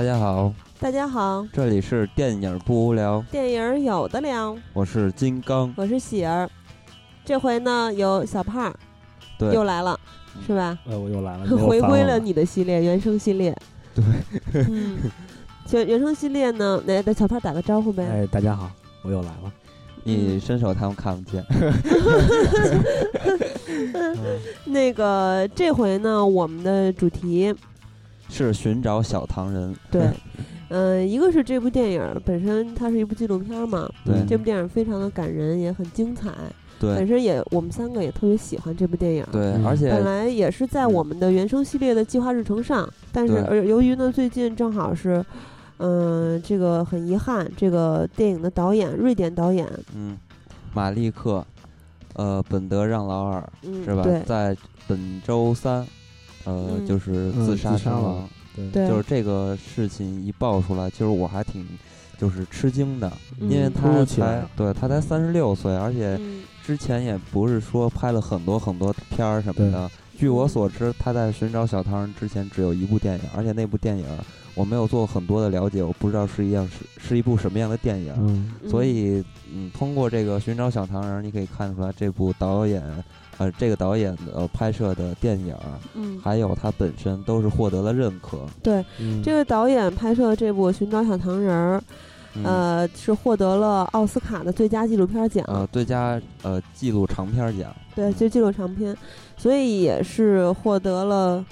[0.00, 6.48] 大家好，大家好，这里是电影不无聊，电影有的聊，我是金刚，我是喜儿。
[7.22, 8.74] 这回呢，有小胖
[9.38, 10.00] 对，又来了，
[10.46, 10.78] 是吧？
[10.86, 13.54] 呃，我又来了， 回归了你的系列，原声系列。
[13.94, 14.02] 对，
[14.70, 14.96] 嗯，
[15.70, 18.08] 原原声系列呢，来，小胖打个招呼呗。
[18.10, 18.70] 哎，大家好，
[19.04, 19.52] 我又来了。
[20.02, 21.44] 你伸手他们看不见。
[24.64, 27.54] 那个，这回呢，我们的主题
[28.30, 29.74] 是寻找小唐人。
[29.90, 30.08] 对，
[30.68, 36.30] 嗯， 一个是这部电影本身它是一部纪录片嘛，对，这部电影非常的感人，也很精彩。
[36.78, 39.26] 对，本身也我们三个也特别喜欢这部电影。
[39.30, 45.22] 对，而且本来也是在我们的原声系列的计划日程上，但是而，由于呢最近正好是。
[45.82, 49.66] 嗯，这个很遗憾，这个电影的导演，瑞典导演，
[49.96, 50.14] 嗯，
[50.74, 51.42] 马利克，
[52.16, 53.50] 呃，本德让劳尔，
[53.82, 54.02] 是吧？
[54.26, 54.54] 在
[54.86, 55.86] 本周三，
[56.44, 58.28] 呃，就是自杀身亡。
[58.72, 61.66] 对，就是这个事情一爆出来，其实我还挺
[62.18, 66.20] 就是吃惊的，因为他才对他才三十六岁，而且
[66.64, 69.90] 之前也不是说拍了很多很多片儿什么的。
[70.18, 74.04] 据我所知，他在寻找小唐人之前只有一部电影，而且那部电影。
[74.56, 82.82] 我没有做很多的了解，我不知道是一样是是一部什么样的电影，所以嗯，通过这个寻找小唐人，你可以看出来这部导演，
[83.40, 85.56] 呃，这个导演的拍摄的电影，
[85.94, 88.38] 嗯，还有他本身都是获得了认可。
[88.62, 88.84] 对，
[89.24, 91.82] 这个导演拍摄的这部寻找小糖人，
[92.44, 98.94] 呃，是获得了奥斯卡的最佳纪录片奖，呃，最佳呃纪录长片奖，对，就纪录长片，
[99.38, 101.42] 所以也是获得了。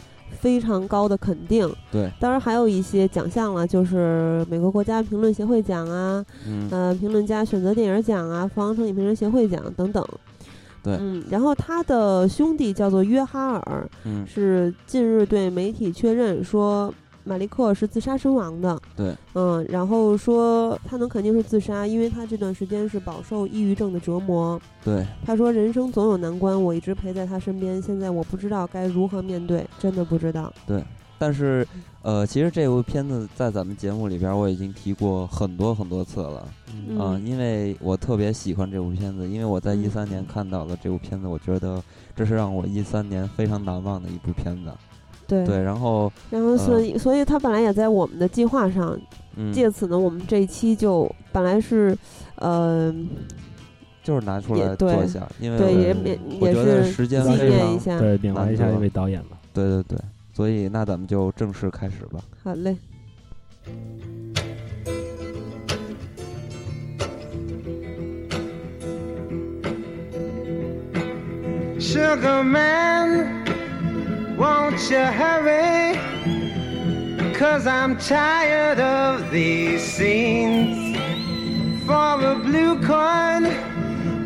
[0.41, 10.07] 非常高的肯定，对，当然还有一些奖项了，就是美国国家评论协会奖啊，嗯，评论家选择电影奖啊，凤凰城影评人协会奖等等，
[10.89, 16.93] 对，嗯，然后他的兄弟叫做约哈尔，嗯，是近日对媒体确认说。
[17.25, 24.59] 马利克是自杀身亡的，对，嗯，然后说他能肯定是自杀，因为他这段时间是饱受抑郁症的折磨。
[24.83, 30.51] 对，他说人生总有难关，我一直陪在他身边，现在我不知道该如何面对，真的不知道。
[30.67, 30.83] 对，
[31.19, 31.67] 但是，
[32.03, 36.49] 呃，其实这部片子在咱们节目里边我已经提过很多很多次了，
[36.89, 41.83] 嗯，因为我特别喜欢这部片子，因为我在一三年看到了这部片子，我觉得
[42.15, 44.71] 这是让我一三年非常难忘的一部片子。
[45.27, 45.45] 对。
[45.45, 48.99] 对，然后然后所以所以他本来也在我们的计划上，
[49.37, 49.53] 嗯。
[49.53, 51.99] 借此呢，我们这一期就本来是，
[52.37, 52.95] 呃，
[54.03, 59.37] 就是拿出来做一下，因为对也也也是时间纪念一下，对缅怀一下这位导演吧。
[59.53, 59.99] 对对对，
[60.39, 62.21] 所以那咱们就正式开始吧。
[62.45, 62.77] 好嘞。
[71.81, 73.45] Sugar Man。
[74.39, 75.99] Won't you hurry?
[77.35, 80.97] Cause I'm tired of these scenes.
[81.85, 83.43] For a blue coin,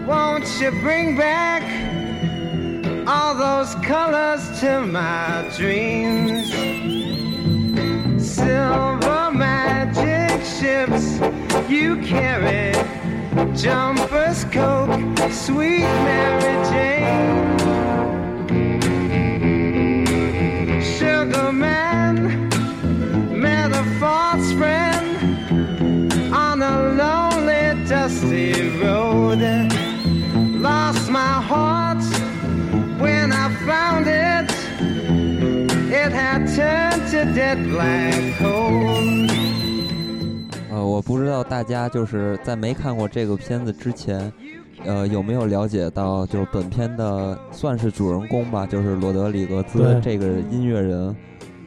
[0.06, 1.62] won't you bring back
[3.06, 6.50] all those colors to my dreams?
[8.24, 11.18] Silver magic ships
[11.68, 12.72] you carry,
[13.56, 17.58] jumpers, coke, sweet Mary Jane.
[20.82, 22.48] sugar man
[23.40, 29.71] met a false friend on a lonely, dusty road.
[33.66, 34.50] Found it.
[35.90, 39.28] It had turned to dead black coal.
[40.70, 44.32] 呃，我不知道大家就是在没看过这个片子之前，
[44.84, 51.14] 呃，有没有了解到，就是本片的算是主人公吧，就是罗德里格兹这个音乐人。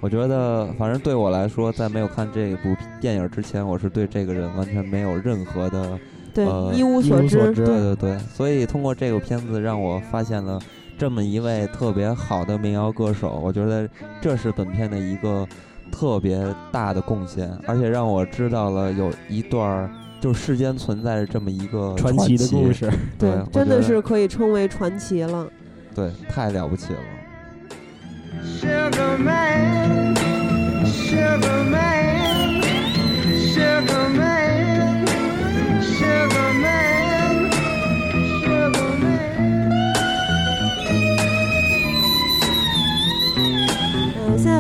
[0.01, 5.98] 我觉得，反正对我来说，在没有看这部电影之前，我是对这个人完全没有任何的
[6.33, 6.45] 对
[6.75, 7.53] 一无所知。
[7.53, 10.59] 对对对，所以通过这个片子，让我发现了
[10.97, 13.39] 这么一位特别好的民谣歌手。
[13.44, 13.89] 我觉得
[14.21, 15.47] 这是本片的一个
[15.92, 19.89] 特别大的贡献，而且让我知道了有一段。
[20.21, 22.89] 就世间存在着这么一个传奇的故事，
[23.19, 25.47] 对，真的是可以称为传奇了。
[25.94, 27.00] 对，太了不起了。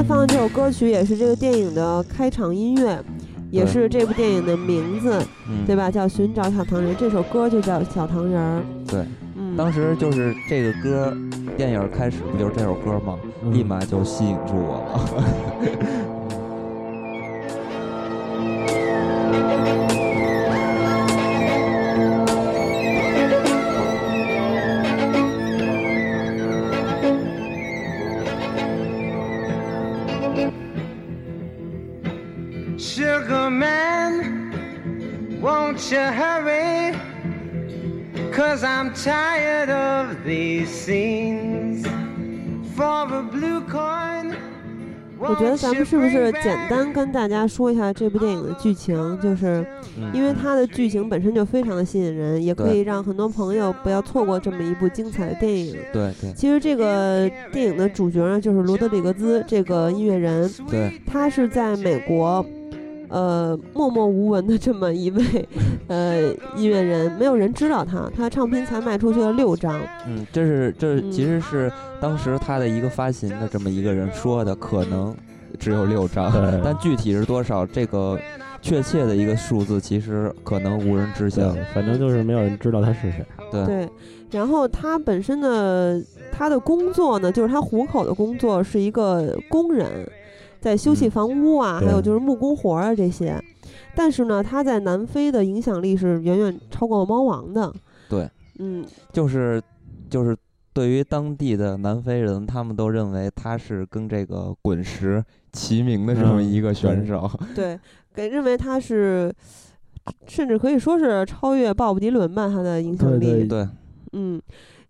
[0.07, 3.03] 放的这首歌曲也是这个电影的开场音乐。
[3.51, 5.17] 也是这部电影的名字，
[5.65, 5.89] 对吧？
[5.89, 8.61] 叫《寻找小糖人》，这首歌就叫《小糖人》。
[8.91, 9.05] 对，
[9.55, 11.15] 当时就是这个歌，
[11.55, 13.17] 电影开始不就是这首歌吗？
[13.53, 15.23] 立马就吸引住我了。
[35.75, 36.95] Won't you hurry?
[38.31, 41.85] Cause I'm tired of these scenes.
[42.77, 44.35] For a blue coin.
[45.17, 49.19] 我觉得咱们是不是简单跟大家说一下这部电影的剧情？
[49.19, 49.67] 就是
[50.13, 55.75] 因为它的剧情本身就非常的吸引人，也可以让很多朋友不要错过这么一部精彩的电影。
[55.91, 56.31] 对对。
[56.33, 60.49] 其实这个电影的主角呢，就是罗德里格兹这个音乐人。
[60.69, 61.01] 对。
[61.05, 62.45] 他是在美国，
[63.09, 65.23] 呃，默默无闻的这么一位
[65.87, 69.79] 呃音乐人，没有人知道他，他唱片才卖出去了六张。
[70.07, 71.71] 嗯，这是这其实是。
[72.01, 75.15] 当时他的一个发行的这么一个人说的，可能
[75.57, 76.31] 只有六张，
[76.63, 78.19] 但具体是多少，这个
[78.61, 81.55] 确切的一个数字其实可能无人知晓。
[81.73, 83.25] 反正就是没有人知道他是谁。
[83.49, 83.89] 对对。
[84.29, 85.99] 然后他本身的
[86.31, 90.07] 他的工作呢，就是他糊口的工作是一个工人，
[90.65, 93.39] 在修葺房屋啊，还有就是木工活啊这些。
[93.93, 97.71] 但是呢，他在南非的影响力是远远超过猫王的。
[98.09, 98.27] 对，
[98.57, 98.83] 嗯，
[99.13, 99.61] 就是
[100.09, 100.35] 就是。
[100.73, 105.23] 对于当地的南非人，他们都认为他是跟这个滚石
[105.53, 107.31] 齐名的这么一个选手。
[107.55, 107.79] 对，
[108.13, 109.33] 给认为他是，
[110.27, 113.45] 甚至可以说是超越鲍勃迪伦吧，他的影响力。
[113.45, 113.65] 对，
[114.11, 114.41] 嗯，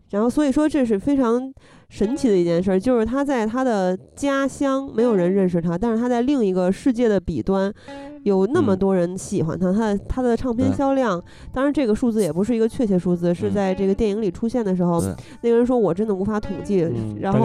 [0.10, 1.54] 然后所以说这是非常。
[1.90, 7.72] 神奇的一件事就是他在他的家乡没有人认识他，但是他在另一个世界的彼端，
[8.24, 9.72] 有那么多人喜欢他。
[9.72, 11.22] 他的他的唱片销量，
[11.54, 15.02] 当然这个数字也不是一个确切数字，是在这个电影里出现的时候，
[15.42, 16.88] 那个人说我真的无法统计。
[17.20, 17.40] 然后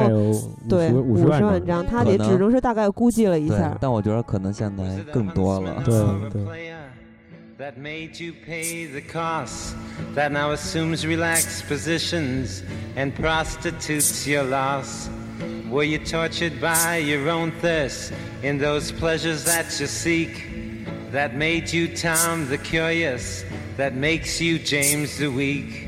[0.69, 3.77] 对五十万张，他也只能是大概估计了一下。
[3.81, 5.83] 但我觉得可能现在更多了。
[5.85, 5.95] 对
[6.31, 6.70] 对。
[7.60, 9.76] that made you pay the cost
[10.14, 12.64] that now assumes relaxed positions
[12.96, 15.10] and prostitutes your loss.
[15.70, 18.14] Were you tortured by your own thirst
[18.44, 20.30] in those pleasures that you seek
[21.12, 23.44] that made you Tom the Curious,
[23.78, 25.88] that makes you James the Weak?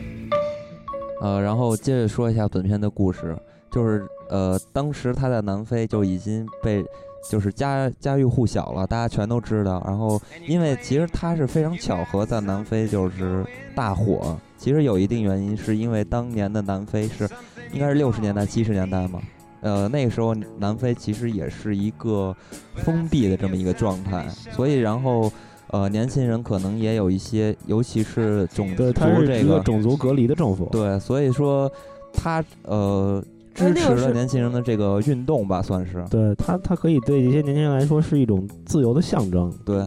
[1.21, 3.35] 呃，然后接着说一下本片的故事，
[3.71, 6.83] 就是呃，当时他在南非就已经被
[7.30, 9.82] 就是家家喻户晓了，大家全都知道。
[9.86, 17.28] 然后，因为其实它是非常巧合在南非就是大火，其实有一定原因，是因为当年的南非是
[17.72, 19.20] 应该是六十年代七十年代嘛，
[19.60, 22.36] 呃，那个时候南非其实也是一个
[22.76, 25.32] 封闭的这么一个状态，所以然后
[25.68, 28.92] 呃年轻人可能也有一些，尤其是种族
[29.24, 31.70] 这个种族隔离的政府，对，所以说
[32.12, 33.22] 他呃。
[33.54, 36.04] 支持了年轻人的这个运动吧，算是。
[36.10, 39.52] 对他，他可以对一些年轻人来说是一种自由的象征。
[39.64, 39.86] 对，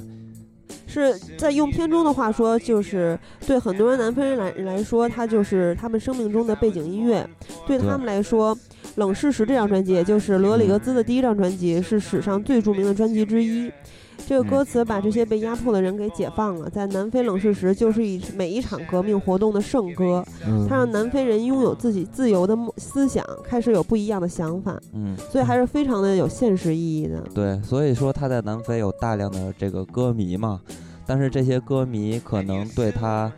[0.85, 7.27] 是在用片中的话说，就是对很多人南非人来来说，他就是他们生命中的背景音乐。
[7.67, 8.55] 对他们来说，
[8.95, 13.71] 《冷事实》这张专辑，也就是罗里格兹的第一张专辑，是史上最著名的专辑之一。
[14.27, 20.25] 这个歌词把这些被压迫的人给解放了，在南非冷事时就是一每一场革命活动的圣歌，
[20.67, 27.21] 它让南非人拥有自己自由的思想，开始有不一样的想法，嗯，所以还是非常的有现实意义的。
[27.33, 30.59] 对，所以说他在南非有大量的这个歌迷嘛，
[31.05, 33.31] 但是这些歌迷可能对他。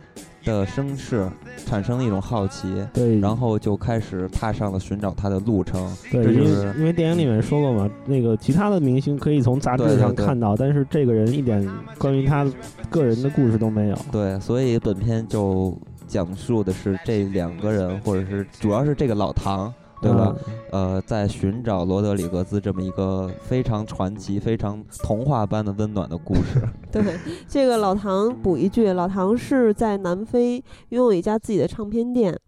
[0.44, 1.28] 的声势
[1.66, 5.94] 产生了一种好奇，对，然后就开始踏上了寻找他的路程。
[6.10, 11.68] 对，因为因为电影里面说过嘛，那个其他的明星可以从杂志上看到，但是这个人一点
[11.98, 12.46] 关于他
[12.88, 13.98] 个人的故事都没有。
[14.10, 15.76] 对，所以本片就
[16.06, 19.72] 讲述的是这两个人，或者是主要是这个老唐。
[20.00, 20.34] 对吧？
[20.70, 26.62] 呃，在寻找罗德里格斯这么一个非常传奇、非常童话般的温暖的故事。
[26.92, 27.02] 对，
[27.48, 32.38] 这个老唐补一句，老唐是在南非拥有一家自己的唱片店。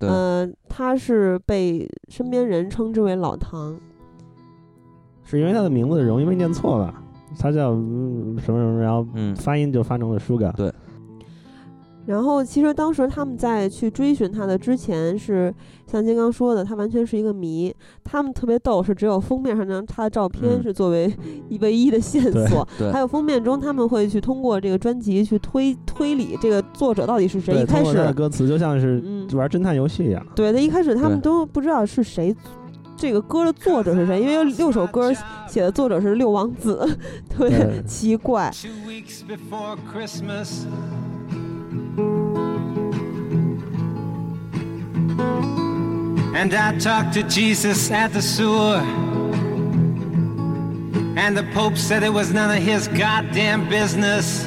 [0.00, 3.78] 呃，他是被身边人称之为老唐，
[5.24, 7.02] 是因为他的名字容易被念错吧？
[7.38, 9.06] 他叫什么什么，然后
[9.36, 10.52] 发音就发成了 Sugar。
[10.54, 10.72] 对。
[12.06, 15.52] 然后，其实当时他们在去追寻他的之前，是
[15.90, 17.74] 像金刚说的，他完全是一个谜。
[18.04, 21.10] 他们特别逗，是只有封面上那张他的照片是作为
[21.48, 27.62] 一唯一的线索，还有封面中他们会去通过这个专辑去推推理这个作者到底是谁。
[27.62, 30.24] 一开始的歌词就像是玩侦探游戏一样。
[30.36, 32.36] 对，他一开始他们都不知道是谁，
[32.98, 35.10] 这个歌的作者是谁，因为有六首歌
[35.48, 36.86] 写的作者是六王子，
[37.30, 38.52] 特别奇怪。
[46.36, 48.82] And I talked to Jesus at the sewer.
[51.16, 54.44] And the Pope said it was none of his goddamn business.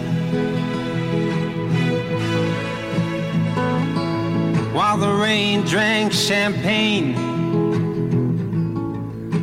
[4.74, 7.16] While the rain drank champagne,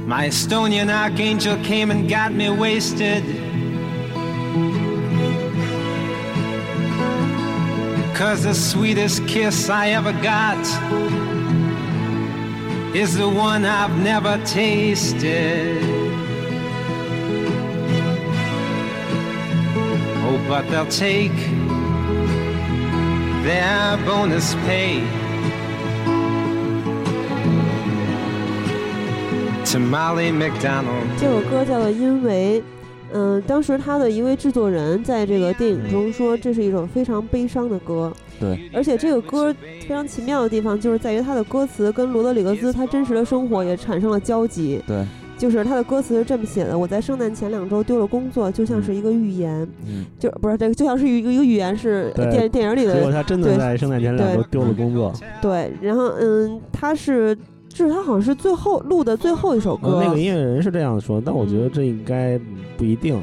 [0.06, 3.43] my Estonian archangel came and got me wasted.
[8.23, 10.57] Cause the sweetest kiss I ever got
[12.95, 15.81] is the one I've never tasted.
[20.25, 21.37] Oh, but they'll take
[23.43, 24.99] their bonus pay
[29.71, 31.07] to Molly McDonald.
[31.17, 32.61] 这首歌叫做《因为》。
[33.14, 38.12] 嗯，当时他的一位制作人在这个电影中说，这是一首非常悲伤的歌。
[38.40, 44.82] 对，而且这个歌非常奇妙的地方，就是在于他的歌词跟罗德里格斯他真实的生活也产生了交集。
[44.84, 45.06] 对，
[45.38, 49.66] 就是他的歌词是这么写的：我在圣诞前两周丢了工作，就像是一个预言。
[49.86, 52.94] 嗯，就不是这个，就像是一个一个预言，是电电影里的。
[52.94, 55.12] 结果他真的在圣诞前两周丢了工作。
[55.40, 57.38] 对，然后嗯，他是。
[57.74, 60.00] 这是他好像是最后录的最后一首歌。
[60.00, 62.40] 那个音乐人是这样说，但我觉得这应该
[62.78, 63.20] 不一定。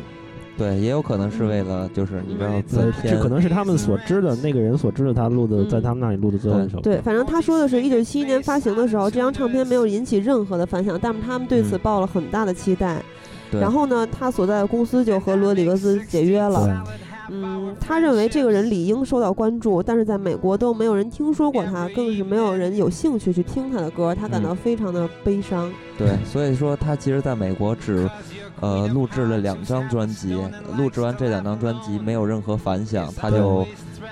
[0.58, 2.50] 对，也有可能是为了就是你知道，
[3.02, 6.80] 这可能是他们所知的那个人所知的他录的，在他们那里录的最后一首。
[6.82, 13.02] 对，反正他说的是一九七一年发行的时候，这张唱片没有引起任何的反响，但是他们对此抱了很大的期待。
[13.52, 16.84] 然后呢，他所在的公司就和罗里格斯解约了。
[17.30, 25.72] 嗯，他认为这个人理应受到关注，但是在美国都没有人听说过他，更是没有人有兴趣去听他的歌，他感到非常的悲伤。
[25.98, 28.10] 对，所以说他其实在美国只，
[28.60, 30.38] 呃，录制了两张专辑，
[30.78, 33.66] 录制完这两张专辑没有任何反响，他就，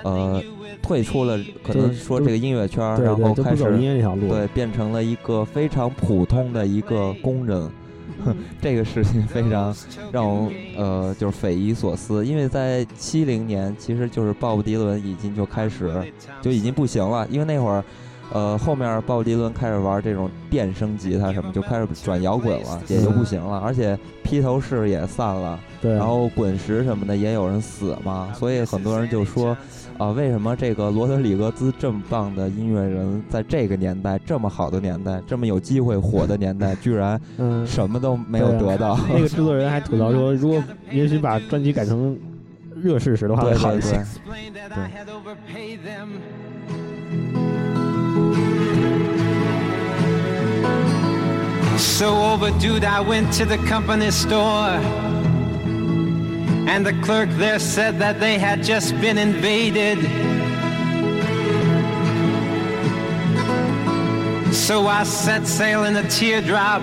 [0.04, 0.42] 呃，
[0.82, 7.70] 退出了，可能说这个音乐圈，然后开始对，变成了一个非常普通的一个工人。
[8.62, 9.76] 这个事情非常
[10.12, 15.92] 让我呃就是匪夷所思，因为在七零年，其实就是鲍勃迪伦已经就开始
[16.42, 17.84] 就已经不行了，因为那会儿
[18.32, 29.56] 呃后面鲍勃迪伦开始玩这种电声吉他什么，就开始转摇滚了，也就不行了，而且披头士也散了，然后滚石什么的也有人死嘛，所以很多人就说。
[30.00, 37.20] 啊，为什么这个罗德里格兹这么棒的音乐人，在这个年代这么好的年代，这么有机会火的年代，居然
[37.68, 38.98] 什么都没有得到？
[39.14, 42.18] 那个制作人还吐槽说，如果也许把专辑改成
[42.82, 44.02] 热事时的话，会好一些。
[44.70, 44.78] 对。
[51.78, 54.80] So overdue, I went to the company store.
[56.69, 59.99] and the clerk there said that they had just been invaded.
[64.53, 66.81] So I set sail in a teardrop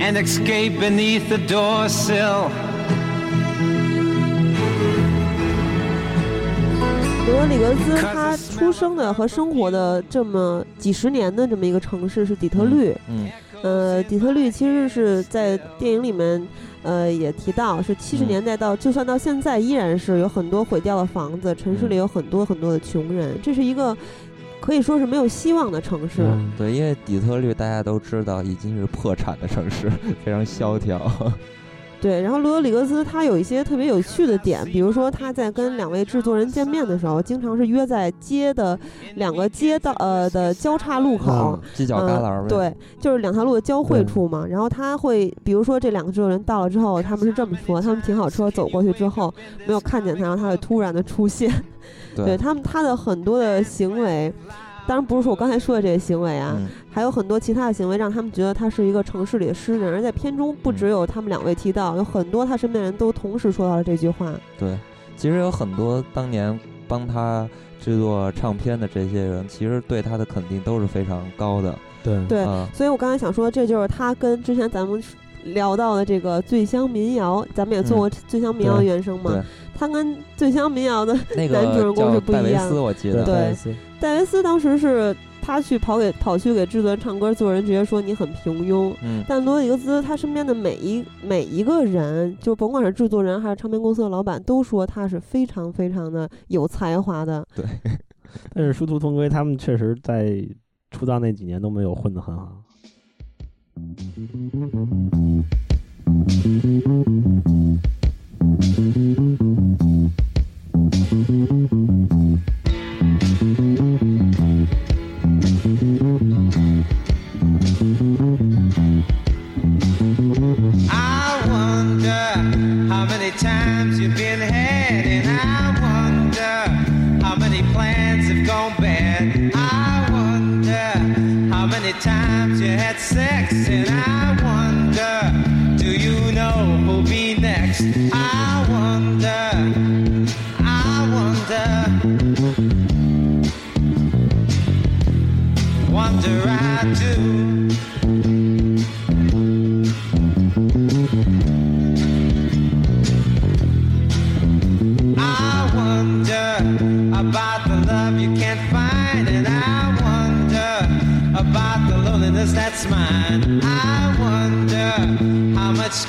[0.00, 2.50] and escaped beneath the door sill.
[7.26, 12.94] 罗里格兹他出生的和生活的这么几十年的这么一个城市是底特律。
[13.08, 13.28] 嗯，
[13.61, 16.47] 呃，底特律其实是在电影里面
[16.81, 23.95] 呃，也提到是七十年代到，就算到现在，依然是有很多毁掉的房子，城市里有很多很多的穷人，这是一个
[24.61, 26.25] 可以说是没有希望的城市。
[26.57, 29.91] 对，因为底特律大家都知道已经是破产的城市，
[30.23, 31.11] 非常萧条。
[32.01, 38.79] 对，然后罗德里格斯他有一些特别有趣的点，比如说他在跟两位制作人见面的时候，经常是约在街的
[39.15, 44.45] 两个街道呃的交叉路口，犄角旮旯对，就是两条路的交汇处嘛。
[44.47, 49.33] 然后他会，比如说这两个制作人到了之后，他们是这么说：他们停好车走过去之后，
[49.65, 51.51] 没有看见他，然后他会突然的出现。
[52.15, 54.33] 对他们他的很多的行为。
[54.89, 59.93] 当然不是说我刚才说的这些行为啊，还有很多其他的行为让他们觉得他是一个城市里的诗人。
[59.93, 64.33] 而在片中不只有他们两位提到，有很多他身边人都同时说到了这句话。
[64.57, 64.75] 对，
[65.15, 67.47] 其实有很多当年帮他
[67.79, 71.77] 制作唱片的这些人，其实对他的肯定都是非常高的。
[72.03, 72.43] 对对，
[72.73, 74.99] 所以我刚才想说，这就是他跟之前咱们
[75.43, 79.39] 聊到的这个醉乡民谣，咱们也做过醉乡民谣原声嘛。
[79.77, 82.43] 他跟醉乡民谣的男主人公是不一样。
[82.43, 83.23] 戴维斯，我记得。
[83.23, 83.55] 对，
[83.99, 88.93] 戴维斯当时是他去跑给跑去给制作人唱歌，制作人直接说你很平庸。
[89.03, 89.23] 嗯。
[89.27, 97.45] 但罗里格兹他身边的每一每一个人，就甭管是制作人还是唱片公司的老板，都说他是非常非常的有才华的。
[97.55, 97.65] 对。
[98.53, 100.47] 但是殊途同归，他们确实在
[100.91, 102.61] 出道那几年都没有混得很好。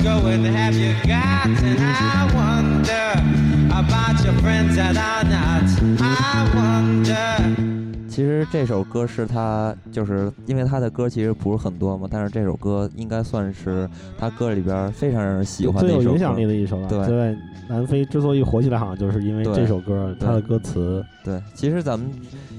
[0.03, 1.47] Going have you got?
[1.47, 3.13] And I wonder
[3.71, 5.67] about your friends that are not.
[6.01, 7.81] I wonder.
[8.07, 16.89] 其实这首歌是他，就是因为他的歌其实不是很多嘛，但是这首歌应该算是他歌里边非常让人喜欢、最有影响力的一首了。
[16.89, 17.35] 对，在
[17.69, 21.03] 南非之所以火起来，好像就是因为这首歌，他的歌词。
[21.23, 22.11] 对，其实咱们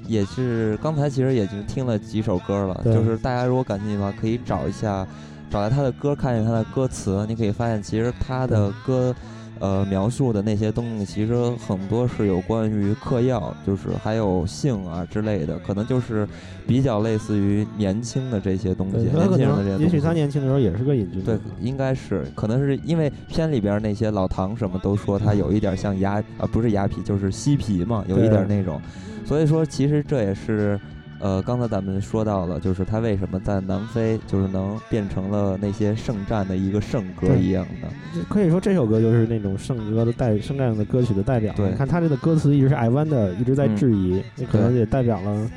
[0.06, 5.06] 也是刚才其实也就听了几首歌了，就是大家如果感兴趣的话，可以找一下，
[5.52, 9.14] 找来他的歌，看一下他的歌词，你可以发现其实他的歌。
[9.60, 11.32] 呃，描述的那些东西其实
[11.68, 16.26] 很多是有关于嗑药，就是还有性啊之类的，可能就是
[16.66, 19.84] 比较类似于年轻的这些东西，年轻人的这些。
[19.84, 21.26] 也许他年轻的时候也是个瘾君子。
[21.26, 28.80] 对，应该是，可能是因为片里边那些老唐什么都说他有一点像鸦啊，不是鸦皮，就是嬉皮嘛，有一点那种。
[29.24, 30.80] 所以说，其实这也是。
[31.22, 38.22] 呃，刚才咱们说到了，就是他为什么在南非就是能变成了那些圣战的一个圣歌一样的。
[38.28, 41.54] 可以说这首歌就是那种圣歌的代圣战的歌曲的代表。
[41.56, 45.48] 对，你看他这个歌词一直是 I wonder，，一直在质疑，那可能也代表了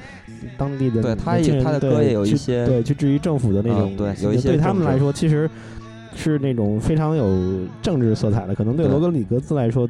[0.55, 5.49] 当地的对他也他的歌也有一些对去质疑政府的那种对有一些对他们来说其实
[6.15, 9.89] 是那种非常有政治色彩的，可能对罗格里格兹来说。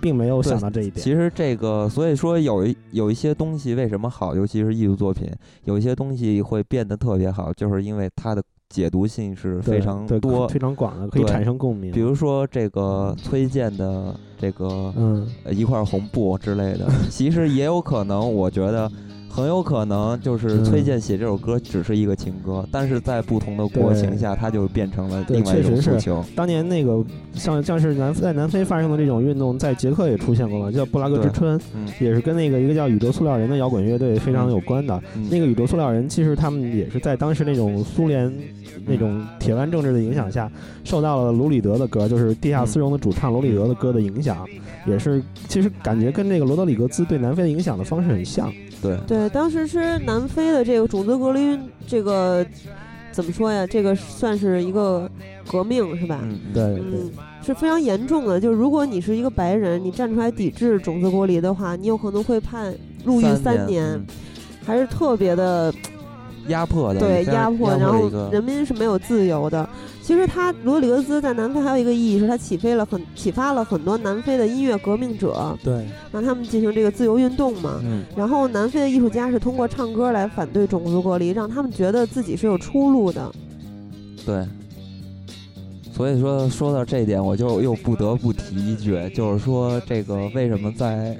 [0.00, 1.02] 并没有想到这一点。
[1.02, 5.28] 其实这个，所以说有一有一些东西为什么好，尤其是艺术作品，
[5.64, 11.92] 有一些东西会变得特别好，就是因为它的解读性是非常多、非常广的，可以产生共鸣。
[11.92, 18.90] 比如说这个崔健的这个嗯一块红布之类的， 其实也有可能，我觉得。
[19.34, 26.24] 很有可能就是崔健写这首歌只是一个情歌，但是在不同的国情下，它就变成了另外一种诉求。
[26.36, 31.60] 当年那个像像是南在南非发生的这种运动，在捷克也出现过嘛，叫布拉格之春，
[31.98, 35.02] 也是跟那个一个叫宇宙塑料人的摇滚乐队非常有关的。
[35.28, 38.32] 那个宇宙塑料人其实他们也是在当时那种苏联
[38.86, 40.48] 那种铁腕政治的影响下，
[40.84, 44.46] 受到了卢里德的歌，就是地下丝绒的主唱卢里德的歌的影响，
[44.86, 48.48] 也是其实感觉跟那个罗德里格兹对南非的影响的方式很像。
[48.84, 52.44] 对对，当时是南非的这个种族隔离，这个
[53.10, 53.66] 怎么说呀？
[53.66, 55.10] 这个算是一个
[55.50, 56.20] 革命是吧？
[56.22, 57.10] 嗯，对，嗯，
[57.42, 58.38] 是非常严重的。
[58.38, 63.98] 就是如果你是一个白人，你站出来抵制种族隔离的话，你有可能会判入狱三年，
[64.66, 65.72] 还是特别的。
[66.48, 69.68] 压迫的对压迫，然后人民是没有自由的。
[70.02, 77.80] 其实他罗里格兹在南非还有一个意义是，他起飞了很启发了很多南非的音乐革命者，对，让他们进行这个自由运动嘛。
[77.82, 78.02] 嗯。
[78.14, 83.32] 然后南非的艺术家是通过唱歌来反对种族隔离，让他们觉得自己是有出路的。
[84.26, 84.44] 对。
[85.92, 91.16] 所以说说到这一点，我就又不得不提一句，就是说这个为什么在。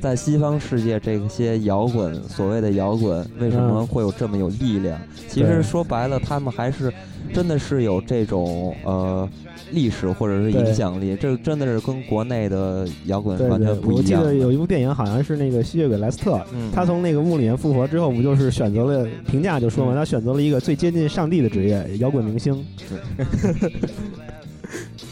[0.00, 4.98] 在西方世界，这些摇滚，所谓的摇滚，为什么会有这么有力量？
[5.28, 6.92] 其实说白了，他们还是
[7.32, 9.28] 真的是有这种呃
[9.70, 11.16] 历史或者是影响力。
[11.16, 13.96] 这真的是跟国内的摇滚完全不一样。
[13.96, 16.40] 我记得有一部电影，好像是那个吸血鬼莱斯特，
[16.72, 22.64] 他从那个墓里面复活之后，不就是选择了评价就说嘛，他选择了一个最接近上帝的职业——摇滚明星。
[22.88, 23.70] for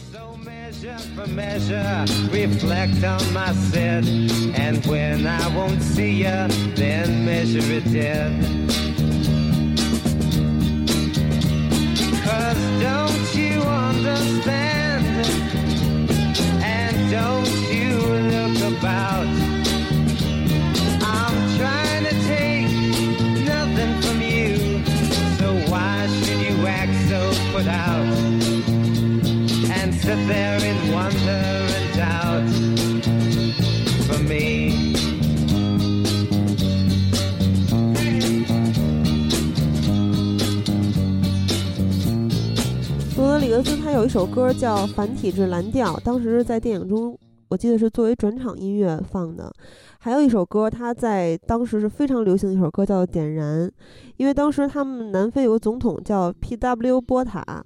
[1.34, 4.06] measure, reflect on my set.
[4.06, 8.32] And when I won't see you, then measure it dead.
[12.24, 15.04] Cause don't you understand?
[16.62, 17.98] And don't you
[18.34, 19.26] look about?
[21.02, 22.70] I'm trying to take
[23.46, 24.84] nothing from you.
[25.38, 28.27] So why should you act so put out?
[30.08, 32.48] Sit there in wonder and doubt
[34.06, 34.72] for me.
[43.18, 47.14] 罗德里格斯他有一首歌叫《繁体制蓝调》，当时是在电影中，
[47.48, 49.52] 我记得是作为转场音乐放的。
[49.98, 53.68] 还有一首歌，他在当时是非常流行的一首歌，叫《点燃》，
[54.16, 56.98] 因为当时他们南非有个总统叫 P.W.
[57.02, 57.62] 波塔，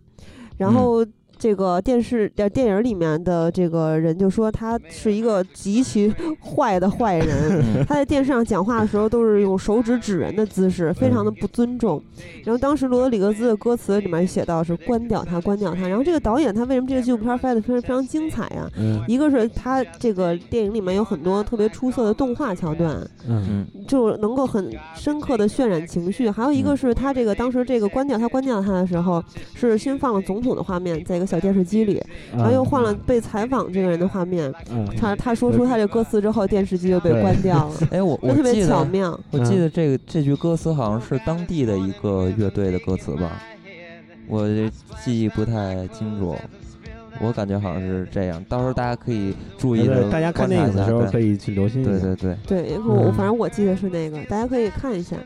[0.56, 1.06] 然后。
[1.42, 6.08] 这个电视的电影里面的这个人就说他是一个极其
[6.40, 12.00] 坏的坏人， 他在电视上讲话的时候都是用手指指人的姿势，非常的不尊重。
[12.44, 15.88] 然后当时罗德里格兹的歌词里面写到是关掉他，关掉他。
[15.88, 18.70] 然后这个导演他为什么这个纪录片拍的非常非常精彩呀？
[19.08, 26.30] 一个是他这个电影里面有很多特别出色的动画桥段，嗯，就能够很深刻的渲染情绪。
[26.30, 29.20] 还有一个是他这个当时这个关掉他关掉他的时候，
[29.56, 31.31] 是先放了总统的画面，在一个。
[31.32, 31.98] 小电视机里，
[32.36, 34.52] 然后又换了被采访这个人的画面。
[34.98, 37.74] 他他说出他这歌词之后，电视机就被关掉了。
[37.90, 39.18] 哎，我 我特别巧妙。
[39.30, 43.40] 我记得这个这句歌词好像是当地的一个乐队的歌词吧？
[44.28, 44.46] 我
[45.02, 46.36] 记忆不太清楚，
[47.18, 48.44] 我感觉好像是这样。
[48.46, 51.82] 到时候大家可以注意的，大家看电影的时候可以去留心。
[51.82, 55.16] 对对对，对，我反正我记得是那个，大家可以看一下。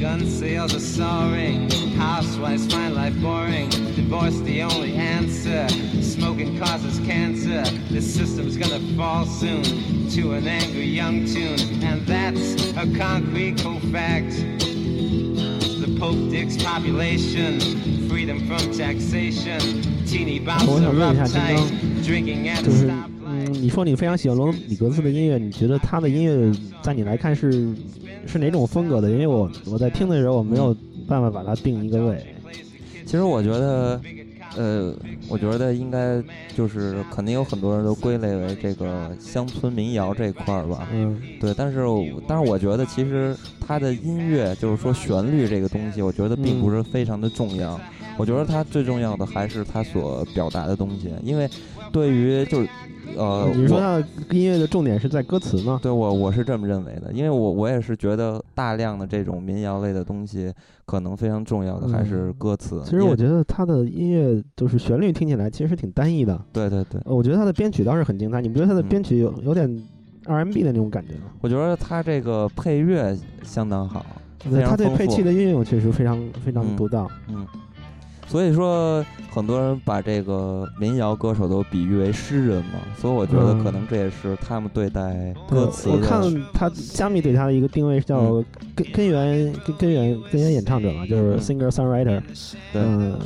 [0.00, 1.70] Gun sales are soaring.
[1.96, 3.68] Housewives find life boring.
[3.94, 5.68] Divorce the only answer.
[6.00, 7.62] Smoking causes cancer.
[7.90, 9.62] This system's gonna fall soon
[10.10, 11.82] to an angry young tune.
[11.82, 14.32] And that's a concrete cold fact.
[15.80, 17.60] The Pope dicks population.
[18.08, 19.60] Freedom from taxation.
[20.06, 22.04] Teeny bops are uptight.
[22.04, 23.10] Drinking at the stop.
[23.24, 27.72] 嗯，你说你非常喜欢罗里格斯的音乐，你觉得他的音乐在你来看是
[28.25, 29.09] 是哪种风格的？
[29.09, 30.75] 因为我我在听的时候，我没有
[31.07, 32.25] 办法把它定一个位。
[33.05, 34.01] 其实我觉得，
[34.57, 34.95] 呃，
[35.29, 36.21] 我觉得应该
[36.55, 40.87] 就是肯定有很多人都归类为这个乡村民谣这块儿吧。
[40.91, 41.53] 嗯，对。
[41.53, 41.85] 但是
[42.27, 43.35] 但是我觉得其实
[43.65, 47.79] 它的音乐就是说旋律这个东西，我觉得并不是非常的重要。
[48.17, 51.49] 我觉得它最重要的还是它所表达的东西，因为
[51.91, 52.69] 对于就是。
[53.17, 55.79] 呃，你说他音乐的重点是在歌词吗？
[55.81, 60.53] 对，我我是这么认为的，因为我我也是觉得大量的这种民谣类的东西，
[60.85, 62.81] 可能非常重要的还是歌词。
[62.83, 66.39] 其实我觉得他的音乐就是旋律听起来其实挺单一的。
[66.51, 68.41] 对对对，我觉得他的编曲倒是很精彩。
[68.41, 69.69] 你不觉得他的编曲有有点
[70.25, 71.31] R&B 的那种感觉吗？
[71.41, 74.05] 我觉得他这个配乐相当好，
[74.39, 77.09] 他对配器的运用确实非常非常独到。
[77.27, 77.45] 嗯。
[78.27, 85.89] 所以说，很多人把这个民谣歌手都比喻为诗人嘛，所以我觉得可能这也是他们对待歌词。
[85.89, 86.21] 我看
[86.53, 88.43] 他加密对他的一个定位是叫
[88.75, 92.21] 根根源根根源根源演唱者嘛，就是 singer songwriter。
[92.73, 93.17] 嗯，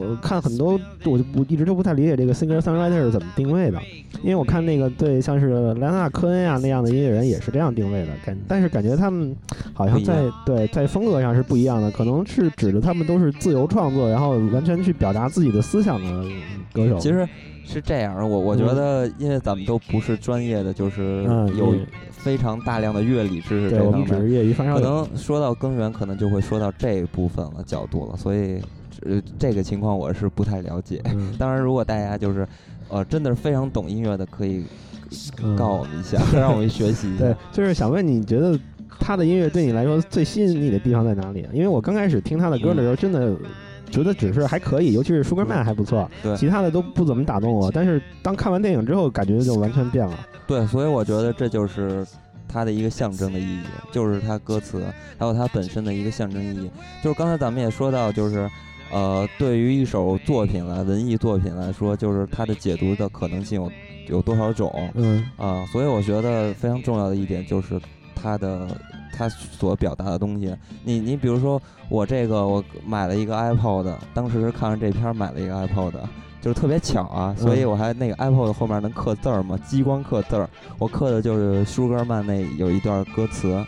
[0.00, 3.78] 我看很多我就不一直都不太理解这个 singer songwriter 是怎么定位的，
[4.22, 9.36] 因为我看那个对像是莱纳科恩呀那样的音乐人也是这样定位的，感但是感觉他们
[9.74, 14.45] 好像在对在风格上是不一样的，可能是指的他们都是自由创作，然后。
[14.50, 16.24] 完全去表达自己的思想的
[16.72, 17.28] 歌手，其实
[17.64, 18.16] 是这样。
[18.28, 21.24] 我我觉得，因为咱们都不是专业的，就是
[21.56, 21.74] 有
[22.10, 28.16] 非常大量的乐理知识这方面，业余可能说到根源，可能就会说到这部分了角度了。
[28.16, 28.60] 所以，
[29.04, 31.02] 呃，这个情况我是不太了解。
[31.38, 32.46] 当然，如果大家就是
[32.88, 34.64] 呃真的是非常懂音乐的，可以
[35.56, 37.24] 告我们一下， 让我们学习一下。
[37.24, 38.58] 对，就是想问你觉得
[38.98, 41.46] 他的音乐对你来说最吸引你的地方在哪里？
[41.52, 43.34] 因为我刚开始听他的歌的时候，真的。
[43.90, 47.70] 觉得只是还可以，尤其是《Sugar Man》还不错，对，其他的都不怎么打动我。
[47.70, 50.18] 但是当看完电影之后，感觉就完全变了。
[50.46, 52.06] 对，所以我觉得这就是
[52.48, 54.84] 它的一个象征的意义，就是它歌词
[55.18, 56.70] 还有它本身的一个象征意义。
[57.02, 58.48] 就是刚才咱们也说到，就是
[58.92, 63.72] 呃，对于一首作品来文艺作品来说，就是它的解读的可能性有
[64.08, 64.72] 有多少种？
[64.94, 67.80] 嗯啊，所以我觉得非常重要的一点就是
[68.14, 68.68] 它的。
[69.16, 75.92] 他所表达的东西，你你比如说我这个，我买了一个 iPod，当时是看完这片买了一个 iPod，
[76.42, 80.48] 就是特别巧啊，所以我还那个 iPod 后面能刻字儿嘛，激光刻字儿，
[80.78, 83.64] 我刻的就是舒格曼那有一段歌词。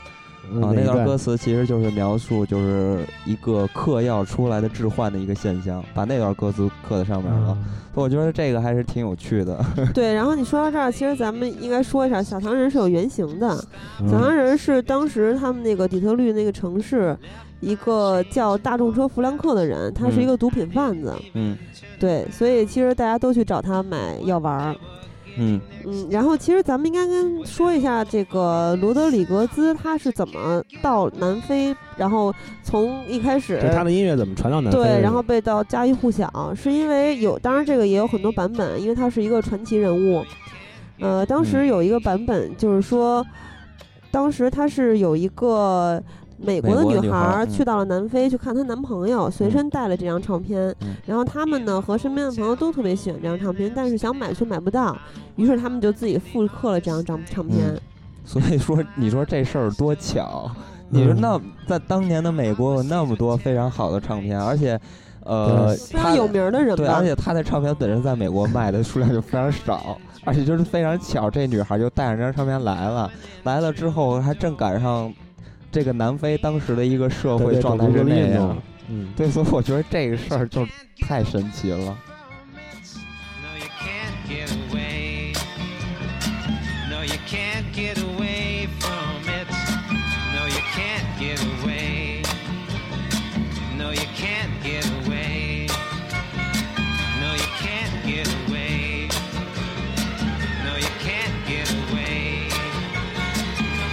[0.63, 7.57] 啊，那段歌词其实就是描述，就是一个嗑药出来的置换的一个现象，把那段歌词刻在上面了。
[7.95, 9.59] 我觉得这个还是挺有趣的。
[9.93, 13.57] 对，然后你说到这儿，其实咱们应该说一下，小唐人是有原型的。
[14.09, 17.17] 小唐人是当时他们那个底特律那个城市
[17.61, 21.13] 一个叫大众车弗兰克的人，他是一个毒品贩子。
[21.35, 21.57] 嗯，
[21.99, 24.77] 对，所以其实大家都去找他买药丸儿。
[25.39, 40.25] 嗯嗯，然后其实咱们应该跟说一下这个罗德里格兹他是怎么到南非，然后从一开始他的音乐怎么传到南非，对，然后被到家喻户晓，是因为有，当然这个也有很多版本，因为他是一个传奇人物。
[41.01, 43.25] 呃，当时有一个版本就是说，
[44.11, 46.03] 当时他是有一个。
[46.39, 50.75] 美国的女孩去到了南非去看她男朋友，随身带了这张唱片。
[51.05, 54.97] 然后他们呢和身边的朋友都特别喜欢这张唱片，但是想买却买不到，
[55.37, 57.77] 于是他们就自己复刻了这张唱唱片。
[58.25, 60.51] 所以说，你说这事儿多巧？
[60.91, 64.79] 你说那在当年的美国有那么多非常好的唱片，而且，
[65.25, 73.11] 呃，非常有名的人对，而且他的唱片本身在美国卖的数量就非常少，而且就是非常巧，这女孩就带着这张唱片来了，
[73.43, 75.13] 来了之后还正赶上。
[75.71, 78.57] 这个南非当时的一个社会状态是那样，
[78.89, 80.67] 嗯，对，所以我觉得这个事儿就
[81.01, 81.99] 太神奇了。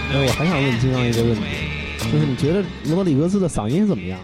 [0.08, 1.55] 哎，我还想问金刚一个问题。
[2.12, 4.18] 就是你觉得罗德里格斯的嗓音怎么样？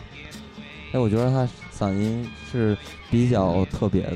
[0.93, 2.77] 哎，我觉得他嗓音是
[3.11, 4.13] 比较特别的。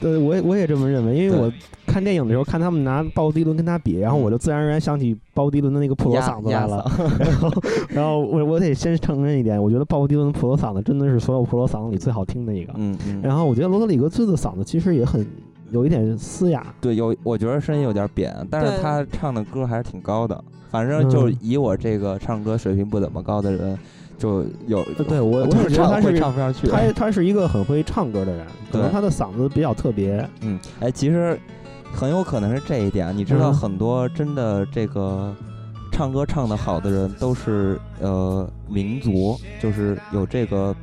[0.00, 1.52] 对，我也我也这么认为，因为我
[1.84, 6.88] 看电影的时候看他们拿鲍勃迪伦跟他比，然后我就自然而然想起鲍勃迪伦的那个普罗嗓子来了。
[7.18, 12.72] 然后，然后我我得先承认一点，我觉得鲍勃迪伦普罗嗓子真的是所有普罗嗓子里最好听的一个。
[12.76, 13.20] 嗯嗯。
[13.22, 15.26] 然后我觉得罗德里格斯的嗓子其实也很
[15.70, 16.66] 有一点嘶哑。
[16.80, 20.42] 对，有我觉得声音有点扁，但是他唱的歌还是挺高的。
[20.70, 23.78] 反正就以我这个唱歌水平不怎么高的人。
[24.18, 26.66] 就有对我，我也觉得他是唱不上去。
[26.66, 30.28] 他他是一个很会唱歌的人，可能他的嗓子比较特别。
[30.40, 31.38] 嗯，哎，其实
[31.92, 33.16] 很有可能是这一点。
[33.16, 35.32] 你知道，很多真的这个
[35.92, 40.74] 唱歌唱得好的人都是呃民族，就是有这个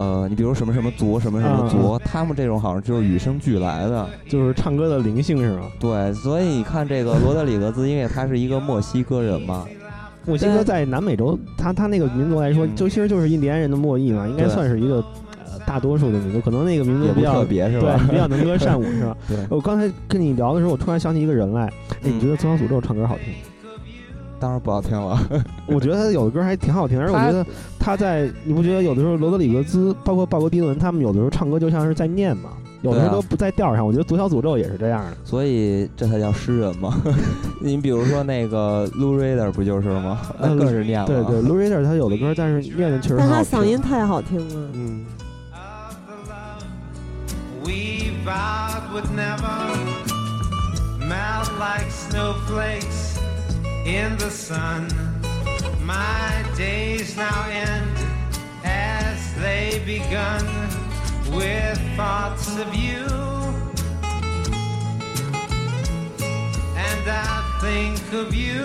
[0.00, 5.66] 呃，你比如什么什么族，什么什么族，他们这种好像就是与生俱来的，就是唱歌的灵性是吗？
[5.78, 9.66] 对，所以你看这个罗德里格兹，因为他是一个墨西哥人嘛。
[10.24, 15.04] 墨西哥在南美洲，他他那个民族来说，就其实就是印第安人的末裔嘛，应该算是一个
[15.44, 16.40] 呃大多数的民族。
[16.40, 17.94] 可能那个民族比较特别，是吧？
[17.98, 19.14] 对，比较能歌善舞，是吧？
[19.28, 19.36] 对。
[19.50, 21.70] 我刚才跟你聊的时候，我突然想起一个人来。
[22.02, 23.34] 哎，你觉得《宗教诅咒》唱歌好听？
[24.40, 25.18] 当然不好听了。
[25.66, 27.46] 我觉得他有的歌还挺好听，而且我觉得
[27.78, 32.50] 他在，你不觉得有的时候罗德里格兹，包括鲍勃迪伦，他们有的时候唱歌就像是在念嘛？
[32.82, 36.96] 有的时候不在调上，我觉得《左小诅咒》也是这样的，所以这才叫诗人嘛。
[37.60, 40.18] 你比如说那个 Lou Reed 不就是吗？
[40.40, 41.06] 那更是念了。
[41.06, 44.70] 对对，Lou Reed 他有的歌，但是念的确实但他嗓音太好听了。
[44.72, 45.04] 嗯。
[61.32, 63.06] With thoughts of you.
[66.76, 68.64] And I think of you.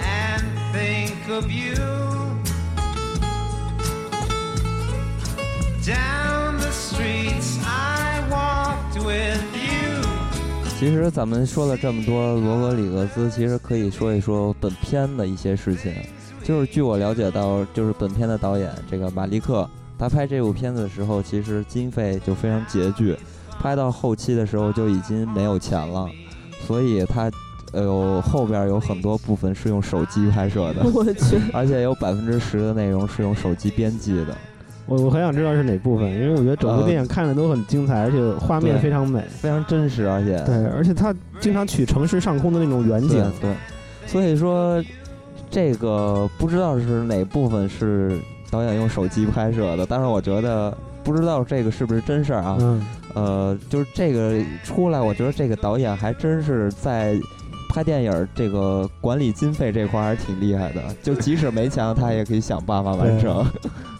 [0.00, 1.74] And think of you.
[5.84, 9.59] Down the streets I walked with.
[10.80, 15.92] 其实咱们说了这么多罗格里格斯，其实可以说一说本片的一些事情。
[16.42, 23.14] 就是据我了解到，就是本片的导演这个马利克，他拍这部片子的时候，其实经费就非常拮据，
[23.60, 26.08] 拍到后期的时候就已经没有钱了，
[26.66, 27.30] 所以他，
[27.72, 34.34] 呃，后边有很多部分是用手机拍摄的， 我去，而且有百分之十的内容是用手机编辑的。
[34.86, 43.54] 我我很想知道是哪部分，因为我觉得整部电影看着都很精彩，而且画面非常美，非常真实，而且对，而且他经常取城市上空的那种远景，对，
[44.06, 44.82] 所以说。
[45.52, 48.16] 这个不知道是哪部分是
[48.52, 52.56] 导演用手机拍摄的，但是我觉得不知道这个是不是真事儿啊？
[52.60, 57.18] 嗯呃，就是这个出来，我觉得这个导演还真是在
[57.68, 63.44] 拍电影这个管理经费这块还是挺厉害的，就即使没钱，他也可以想办法完成。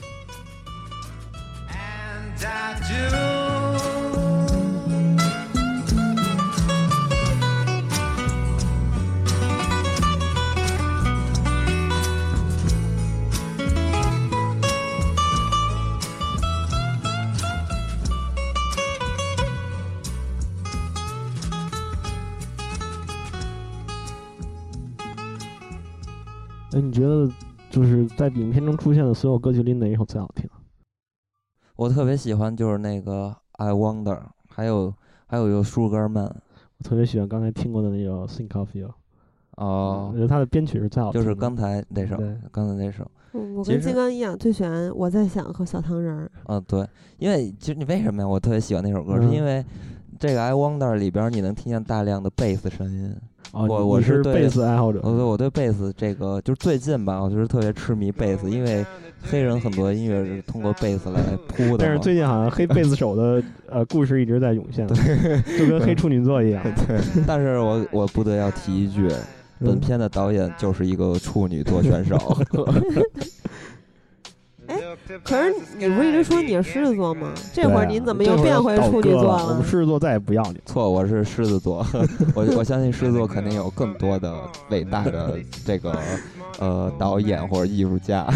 [28.34, 30.48] 影片中出现的所有歌曲里哪一首最好听？
[31.76, 34.92] 我特别喜欢就是那个 I Wonder，还有
[35.26, 36.34] 还有一个 Sugar Man。
[36.78, 38.90] 我特别喜欢刚才听过的那首 Think of You。
[39.56, 41.24] 哦，我觉得他的编曲是最好听的。
[41.24, 42.16] 就是刚才那首，
[42.50, 43.10] 刚才那首。
[43.32, 46.30] 我跟金刚一样，最喜欢我在想和小糖人儿。
[46.46, 46.86] 嗯，对，
[47.18, 48.28] 因为其实你为什么呀？
[48.28, 49.64] 我特别喜欢那首歌，是因为
[50.18, 53.14] 这个 I Wonder 里边你能听见大量的贝斯声音。
[53.52, 58.84] 我我是贝斯爱好者，我对我对贝斯这个就是最近吧，我就是特别痴迷贝斯，因为
[59.22, 61.84] 黑人很多音乐是通过贝斯来 铺的。
[61.84, 66.62] 但是最近好像黑贝斯手的 呃故事一直在涌现，就跟黑处女座一样。
[66.86, 69.08] 对，但是我我不得要提一句，
[69.58, 72.16] 本片的导演就是一个处女座选手。
[75.24, 77.32] 可是你不一直说你是狮子座吗？
[77.52, 79.46] 这会儿您怎么又变回处女座了？
[79.48, 80.60] 我们狮子座再也不要你。
[80.66, 81.86] 错，我是狮子座。
[82.34, 84.34] 我我相信狮子座肯定有更多的
[84.70, 85.98] 伟大的这个
[86.58, 88.26] 呃导演或者艺术家。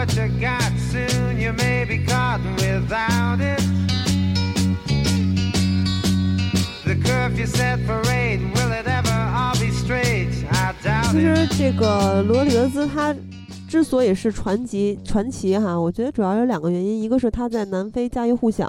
[0.00, 0.72] What you got.
[0.90, 3.60] Soon you may be caught without it.
[6.84, 10.28] The curfew set for eight, will it ever all be straight?
[10.50, 13.14] I doubt 其实这个罗里格斯他
[13.68, 18.66] 之所以是传奇传奇哈，我觉得主要有两个原因，一个是他在南非家喻户晓，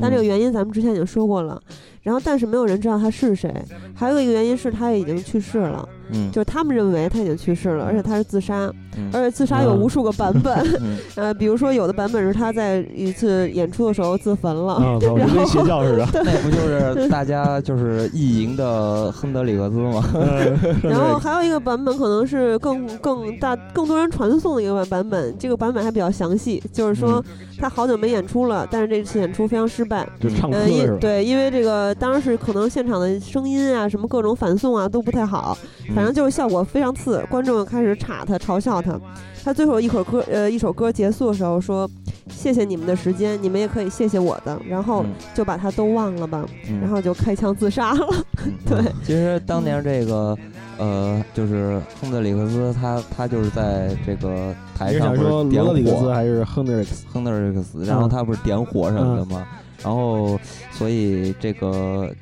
[0.00, 1.60] 但这个原因咱们之前已经说过了。
[2.02, 3.52] 然后，但是没有人知道他是谁。
[3.92, 8.72] 还有一个原因是他已经去世了，嗯，就是他们认为他已经去世了，而且他是自杀，
[9.12, 10.54] 而且自杀有无数个版本，
[11.16, 14.80] 呃，比如说有的版本是他在一次演出的时候自焚了，
[15.18, 16.56] 然后邪教似的，那不就
[17.02, 20.04] 是大家就是意淫的亨德里克斯吗？
[20.84, 27.20] 然后还有一个版本可能是更更大更多人传颂的一个版版本，这个版本还比较详细，就是说
[27.58, 30.98] 他好久没演出了，但是这次演出非常失败，就唱歌是吧？
[31.00, 31.94] 对，因为这个。
[31.98, 35.56] 当时可能现场的声音啊，什么各种反送啊都不太好，
[35.94, 39.00] 反正就是效果非常次，观众开始岔他、嘲笑他。
[39.46, 41.88] 他最后一首歌，呃，一首歌结束的时候说
[42.28, 45.04] ：“谢谢你们的时间，你们也可以谢谢我的。”然后
[45.36, 46.44] 就把他都忘了吧，
[46.80, 48.08] 然后就开枪自杀了。
[48.66, 50.36] 对，其实当年这个，
[50.78, 57.06] 呃，就是亨德里克斯，他他就是在这个台上不是点火，还是亨德里克斯？
[57.12, 59.46] 亨德里克斯，然后他不是点火什么的吗？
[59.80, 60.36] 然后，
[60.72, 62.12] 所以这个，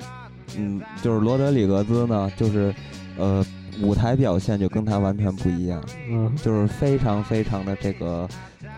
[0.59, 2.75] 嗯，就是罗德里格斯呢，就是，
[3.17, 3.43] 呃，
[3.83, 8.29] 舞台表现就跟他完全不一样，嗯，就是非常非常的这个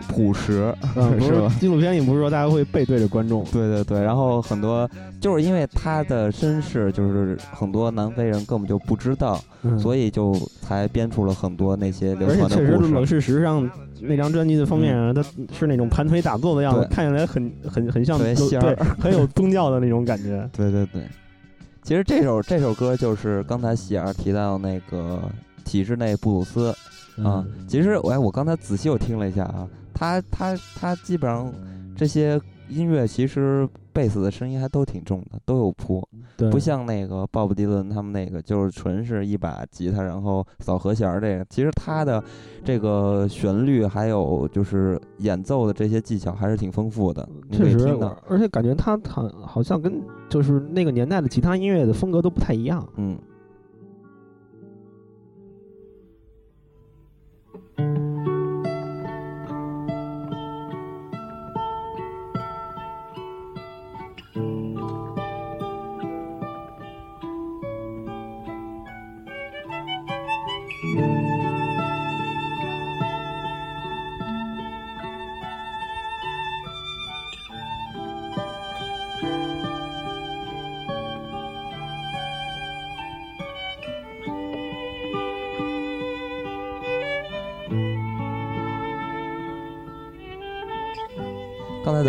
[0.07, 1.51] 朴实，嗯 是吧？
[1.59, 3.43] 纪录片里不是说大家会背对着观众？
[3.45, 9.39] 对对对，然后很多就是因为他的身世，就是很多南非人根本就不知道，
[9.79, 12.67] 所以就才编出了很多那些流传的故事。
[12.79, 13.69] 确实，冷事实上。
[13.99, 18.35] 那张专辑的封面上，他是那种盘腿打坐的样子，看起来很很很像，对，
[18.99, 20.47] 很有宗教的那种感觉。
[20.55, 21.01] 对 对对，
[21.87, 25.21] 其实这首这首歌就是刚才喜儿提到那个
[25.63, 26.75] 体制内布鲁斯
[27.23, 27.45] 啊。
[27.65, 31.49] 其实，哎，我刚才仔细我听了一下啊，他他他基本上
[31.95, 32.37] 这些
[32.69, 33.67] 音乐其实。
[33.93, 36.07] 贝斯的声音还都挺重的，都有谱，
[36.51, 41.45] 不像那个鲍勃迪伦他们那个，就是纯是一把吉他，然后扫和弦儿这个。
[41.49, 42.23] 其实他的
[42.63, 47.97] 这个旋律还有就是演奏的这些技巧还是挺丰富的，确实，
[48.29, 49.99] 而且感觉他好好像跟
[50.29, 53.17] 就是那个年代的其他音乐的风格都不太一样，嗯。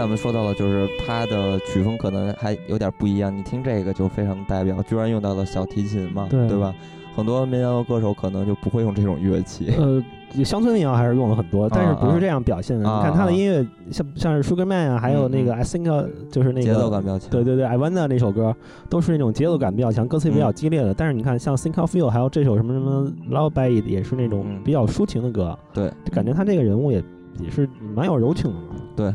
[0.09, 3.37] 们说到了，就是它的曲风可能还有点不一样。
[3.37, 6.75] 你听这个就非常代表，居然用到了小提琴嘛，对吧？
[7.15, 9.73] 很多民谣歌手可能就不会用这种乐器。
[9.77, 10.01] 呃，
[10.45, 12.85] 乡村民谣还是用了很多，但是不是这样表现的。
[12.85, 15.85] 你看他的音乐，像像是 Sugarman 啊，还有那个 I think
[16.31, 17.29] 就是那个节奏感比较强。
[17.29, 18.55] 对对对，I Wonder 那首歌
[18.89, 20.95] 都是那种节奏感比较强，歌词比较激烈的。
[20.95, 25.59] 但是你看像 Think of You，还有这首什么什么 Love by It，也是那种比较抒情的歌。
[25.75, 27.03] 对，感觉他这个人物也
[27.41, 28.77] 也是蛮有柔情的嘛。
[28.95, 29.13] 对。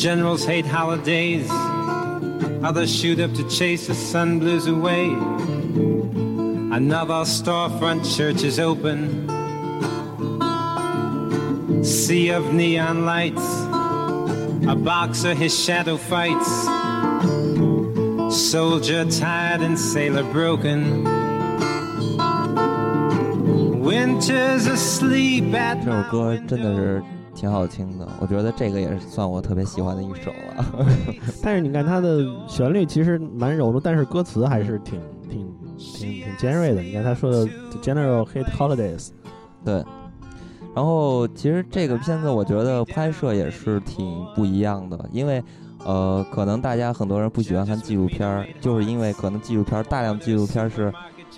[0.00, 1.48] Generals hate holidays,
[2.62, 5.06] others shoot up to chase the sun blues away.
[6.72, 9.26] Another storefront church is open.
[11.82, 13.46] Sea of neon lights,
[14.68, 16.50] a boxer his shadow fights.
[18.34, 21.04] Soldier tired and sailor broken.
[23.82, 27.02] Winter's asleep at 这首歌真的是
[27.41, 30.65] 挺好听的，我觉得这个也是算我特别喜欢的一首了。
[31.41, 36.83] 但是你看它的旋律其实蛮柔的，但是歌词还是挺挺挺挺尖锐的。
[36.83, 37.47] 你看他说的
[37.81, 39.09] “General hate holidays”，
[39.65, 39.83] 对。
[40.75, 45.43] 然后其实这个片子我觉得拍摄也是挺不一样的，因为
[45.83, 50.93] 呃，可能大家很多人不喜欢看纪录片儿，就是因为可能纪录片儿大量纪录片儿是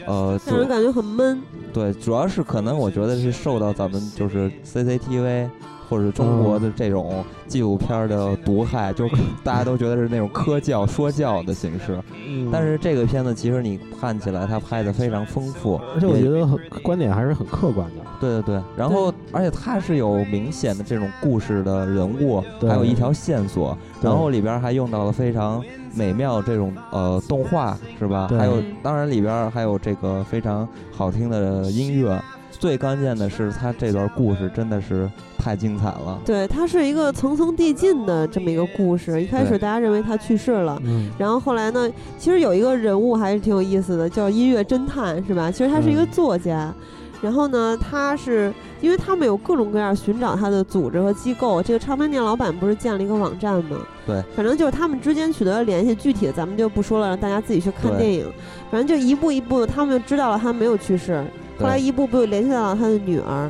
[0.06, 1.42] 呃，让人感觉很闷。
[1.72, 5.48] 对，主要是可能我觉得是受到咱们就是 CCTV。
[5.94, 9.08] 或者中国的这种纪录片的毒害，就
[9.44, 12.02] 大家都觉得是那种科教说教的形式。
[12.26, 16.48] 嗯但是这个片子其实你看起来，它拍的非常丰富，而且我觉得
[16.82, 18.04] 观点还是很客观的。
[18.20, 25.64] 对对对，然后而且它是有明显的这种故事的人物，还有一条线索，然后里边还用到了非常
[25.94, 28.28] 美妙这种呃动画，是吧？
[28.32, 32.20] 还有当然里边还有这个非常好听的音乐。
[32.64, 36.18] 最关键的是，他这段故事真的是太精彩了。
[36.24, 39.22] 对，它是一个层层递进的这么一个故事。
[39.22, 40.82] 一开始大家认为他去世了，
[41.18, 45.52] 然后后来呢，其实有一个人物还是挺有意思的，叫音乐侦探，是吧？
[45.52, 46.74] 其实他是一个作家。
[47.22, 51.62] 然后呢，他是因为他们有各种各样寻找他的组织和机构。
[51.62, 53.78] 这个唱片店老板不是建了一个网站吗？
[54.08, 58.26] 对，反正就是他们之间取得了联系，具体的咱们就不说了，让大家自己去看电影。
[58.72, 61.22] 反正就一步一步，他们就知道了他没有去世。
[61.60, 63.50] 后来一步步联系到了他的女儿，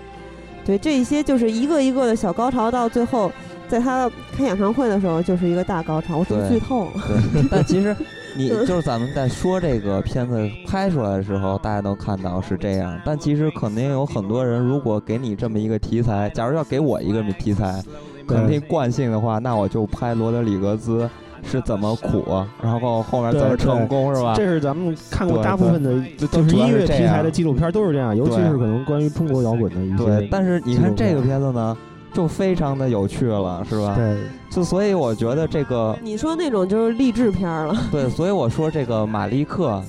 [0.66, 3.32] 对这一些就是一个一个的小高潮，到最后，
[3.68, 6.18] 在他开演唱会的时候就是一个大高潮。
[6.18, 6.88] 我是剧透？
[7.08, 7.96] 对， 但其实
[8.36, 13.00] 你 就是咱们在说这个片子拍出来的时候，大家都看到是这样。
[13.06, 17.82] 但其实肯定有很多人，如果给你这么一个题材，假如要给我一个题材，
[18.28, 21.10] 肯定惯性的话，那我就拍罗德里格兹。
[21.44, 22.24] 是怎么苦，
[22.62, 24.34] 然后后面怎么成功，是吧？
[24.36, 25.94] 这是咱们看过大部分的，
[26.28, 30.06] 就是音乐题材的纪录片都是这样，尤其是可能关于中国摇滚的一些。
[30.06, 31.78] 对，但是你看这个片子呢，
[32.14, 33.94] 就非常的有趣了，是吧？
[33.96, 34.18] 对，
[34.50, 37.76] 就所以我觉得这个你说那种就是励志片了。
[37.92, 39.84] 对，所以我说这个马利克，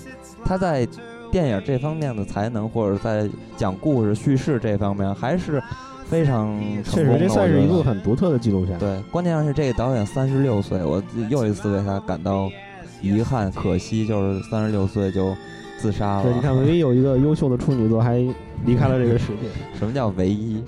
[0.44, 0.86] 他在
[1.30, 5.62] 电影这方面的才能，或者在讲故事叙事这方面还是。
[6.09, 8.78] 非常确实，这算是一部很独特的纪录片。
[8.78, 12.50] 对，关键是这个导演三十六岁，我又一次为他感到
[13.00, 15.34] 遗憾、可惜，就是三十六岁就
[15.78, 16.22] 自杀了。
[16.24, 18.18] 对，你看，唯一有一个优秀的处女座还
[18.64, 19.48] 离开了这个世界。
[19.78, 20.62] 什么叫唯一？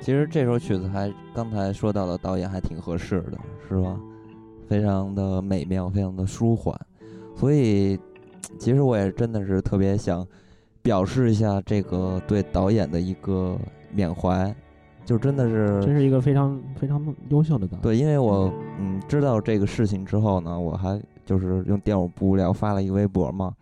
[0.00, 3.98] 其实这首曲子还刚才说到的导演还挺合适的，是吧？
[4.68, 6.78] 非常的美妙，非常的舒缓，
[7.34, 7.98] 所以
[8.58, 10.26] 其实我也真的是特别想
[10.82, 13.58] 表示一下这个对导演的一个
[13.94, 14.54] 缅怀，
[15.04, 17.82] 就真的是真是一个非常非常优秀的导演。
[17.82, 23.52] 对，因为我嗯知道这个事情之后呢，我还就是用电我不无聊发了一个微博嘛。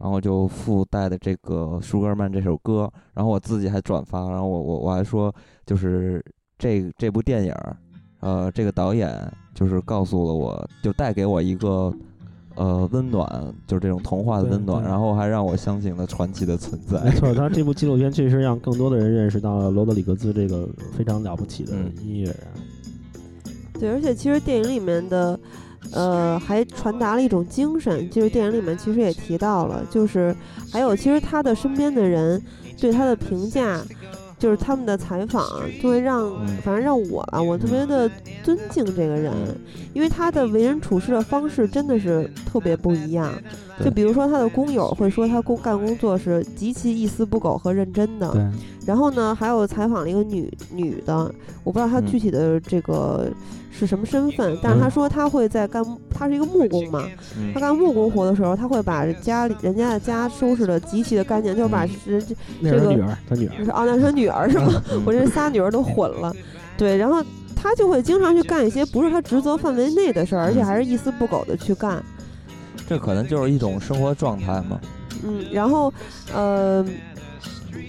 [0.00, 5.34] 然后就附带的这个《舒格尔曼》这首歌，然后我自己还转发，然后我我我还说，
[5.66, 6.24] 就是
[6.56, 7.52] 这这部电影，
[8.20, 9.12] 呃，这个导演
[9.54, 11.92] 就是告诉了我，就带给我一个
[12.58, 17.00] 呃温暖，就是这种童话的温暖，然后还让我相信了传奇的存在。
[17.04, 22.36] 没错，他这部纪录片确实让更多的人认识到了罗德里格兹这个非常了不起的音乐人。
[23.80, 25.38] 对，而且其实电影里面的。
[25.92, 30.34] 呃，还传达了一种精神，就是电影里面其实也提到了，就是
[30.70, 32.42] 还有其实他的身边的人
[32.78, 33.80] 对他的评价，
[34.38, 35.44] 就是他们的采访，
[35.82, 38.10] 就会让反正让我啊，我特别的
[38.42, 39.32] 尊敬这个人，
[39.92, 43.32] 因为他的为人处事的方式真的是特别不一样。
[43.84, 48.52] 就比如说他的工友会说他工干工作是极其一丝不苟和认真的，
[48.86, 51.32] 然后呢，还有采访了一个女女的，
[51.64, 53.30] 我不知道她具体的这个。
[53.78, 54.58] 是什么身份？
[54.60, 57.04] 但是他说他会在干，他是一个木工嘛。
[57.54, 62.22] 他干木工活的时候，他会把家里人家的家收拾的极其的干净，就把人
[62.60, 64.82] 这个女儿，他女儿是哦，那是他女儿是吗？
[65.06, 66.34] 我这仨女儿都混了。
[66.76, 67.22] 对，然后
[67.54, 72.02] 他就会经常去干一些不是他职责范围内的事儿，而且还是一丝不苟的去干。
[72.88, 74.80] 这可能就是一种生活状态嘛。
[75.24, 75.92] 嗯，然后，
[76.32, 76.84] 呃，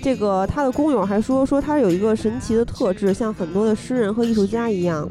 [0.01, 5.07] 这个他的工友还说说他有一个神奇的特质，像很多的诗人和艺术家一样，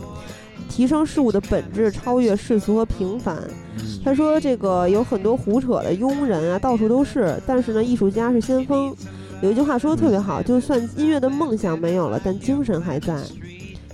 [0.69, 3.37] 提升事物的本质，超越世俗和平凡。
[4.05, 8.95] 他说这个有很多胡扯的庸人啊，到处都是，但是呢，艺术家是先锋。
[9.41, 13.21] 有一句话说的特别好，就算音乐的梦想没有了，但精神还在。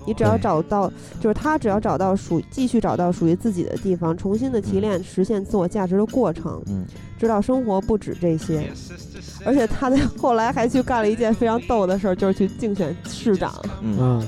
[0.06, 6.62] 你只要找到，就是他只要找到属，继续找到属于自己的地方，重新的提炼，实现自我价值的过程。
[6.66, 6.84] 嗯，
[7.18, 8.70] 知道生活不止这些，
[9.46, 13.54] 而且他在后来还去干了一件非常逗的事儿，就是去竞选市长。
[13.80, 14.22] 嗯，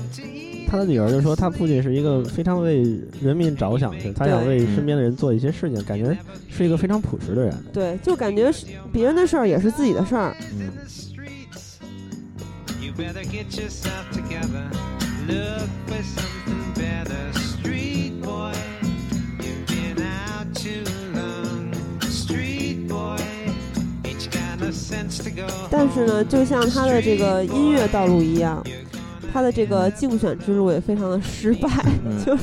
[0.67, 2.83] 他的女儿就说，他父亲是一个非常为
[3.21, 6.15] 人民着想的，他想为身边的人做一些事情，感觉
[6.49, 7.55] 是一个非常朴实的人。
[7.73, 10.35] 对，就感觉是别人的事儿也是自己的事儿。
[10.59, 10.69] 嗯。
[15.27, 18.53] look for something better, street boy.
[19.41, 21.73] You've been out too long,
[22.09, 23.17] street boy.
[24.05, 25.47] Each got a sense to go.
[25.69, 28.63] 但是呢，就像他的这个音乐道路一样，
[29.37, 31.69] 他的这个竞选之路也非常的失败，
[32.25, 32.35] 就。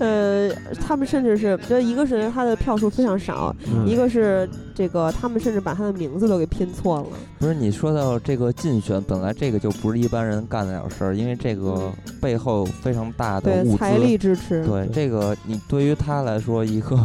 [0.00, 0.50] 呃，
[0.84, 3.54] 他们甚至是，就一个是他的票数非常少，
[3.86, 7.06] 一个是这个他们甚至把他的名字都给拼错了。
[7.38, 14.66] 不是你说到这个竞选，本来这个就不是一般人干得了事儿，因为这个背后非常大的物资、财力支持。
[14.66, 16.98] 对这个，你对于他来说，一个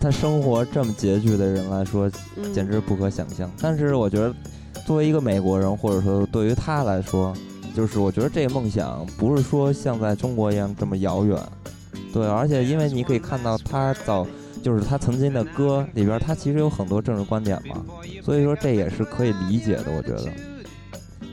[0.00, 2.10] 他生活这么拮据的人来说，
[2.54, 3.50] 简直不可想象。
[3.60, 4.34] 但是我觉得，
[4.86, 7.34] 作为一个美国人，或者说对于他来说，
[7.74, 11.36] 就是我觉得这个梦想不是说像在中国一样这么遥远。
[12.12, 14.26] 对，而且因为你可以看到他早，
[14.62, 17.84] 就是他曾经的歌里边，他其实有很多政治观点嘛，
[18.22, 19.86] 所以说这也是可以理解的。
[19.88, 20.32] 我觉得，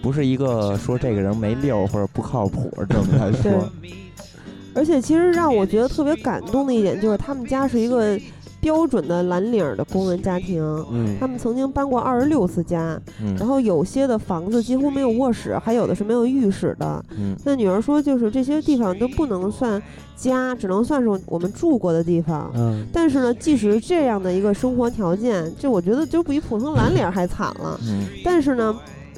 [0.02, 3.70] 不是一个说这个人没溜或者不靠谱这么来 说。
[4.74, 8.20] 而且其实让我觉得特别感动的一点就是，他们家是一个。
[8.62, 10.64] 标准的蓝领的工人家庭，
[11.20, 12.98] 他们曾经搬过二十六次家，
[13.38, 17.04] 然后有些的房子几乎没有卧室，还有的是没有浴室的。
[17.44, 19.82] 那女儿说，就是这些地方都不能算
[20.16, 22.54] 家，只能算是我们住过的地方。
[22.94, 27.80] 但是呢，即使这样的一个生活条件，就我觉得就比普通蓝领还惨了。
[28.24, 28.74] 但是呢。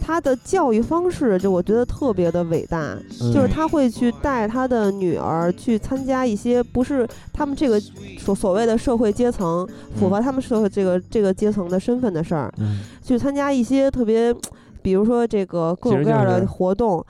[0.05, 2.93] 他的教育方式就我觉得特别的伟大，
[3.33, 7.79] 就是他会去带他的女儿去参加一些不是他们这个
[8.19, 12.53] 所所谓的社会阶层符合他们社会这个这个阶层的身份的事儿，
[13.01, 14.35] 去参加一些特别，
[14.81, 17.01] 比如说这个各种各样的活动，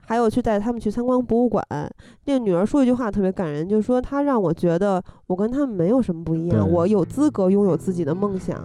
[0.00, 1.64] 还有去带他们去参观博物馆。
[2.24, 8.60] 那个女儿说一句话特别感人，就是说她让我觉得我跟他们没有什么不一样，我有资格拥有自己的梦想。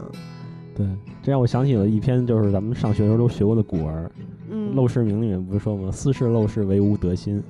[0.76, 0.86] 对，
[1.24, 4.12] 这让我想起了一篇，就是咱们上学时候都学过的古文，
[4.74, 7.42] 《陋室铭》里面不是说吗？“斯是陋室，惟吾德馨。”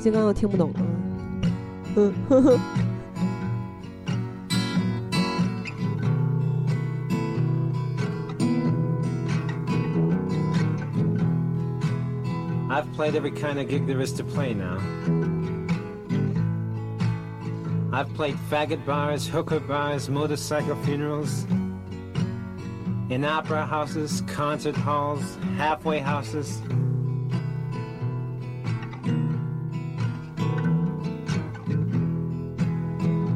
[0.00, 0.80] 金刚又听不懂了。
[1.96, 2.58] 嗯，呵呵。
[12.70, 14.78] I've played every kind of gig there is to play now.
[17.92, 21.46] I've played faggot bars, hooker bars, motorcycle funerals.
[23.10, 26.60] In opera houses, concert halls, halfway houses.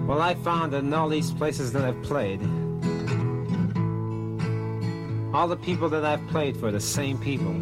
[0.06, 2.40] Well, I found that in all these places that I've played,
[5.34, 7.54] all the people that I've played for are the same people.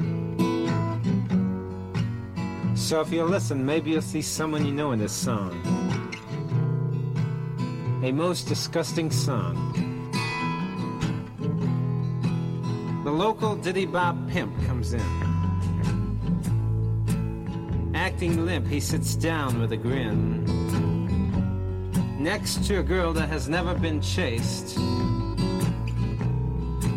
[2.77, 5.51] So if you listen, maybe you'll see someone you know in this song.
[8.05, 9.76] A most disgusting song.
[13.17, 15.01] Local diddy bop pimp comes in.
[17.95, 20.45] Acting limp, he sits down with a grin.
[22.23, 24.77] Next to a girl that has never been chased.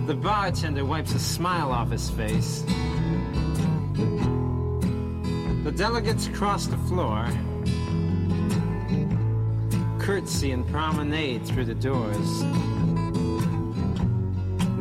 [0.08, 2.64] The bartender wipes a smile off his face.
[5.64, 7.28] The delegates cross the floor,
[10.00, 12.44] curtsy and promenade through the doors.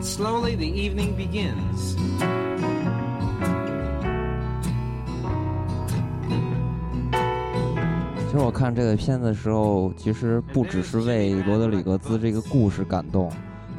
[0.08, 1.94] Slowly the evening begins.
[8.26, 13.30] 其实我看这个片子的时候，其实不只是为罗德里格兹这个故事感动，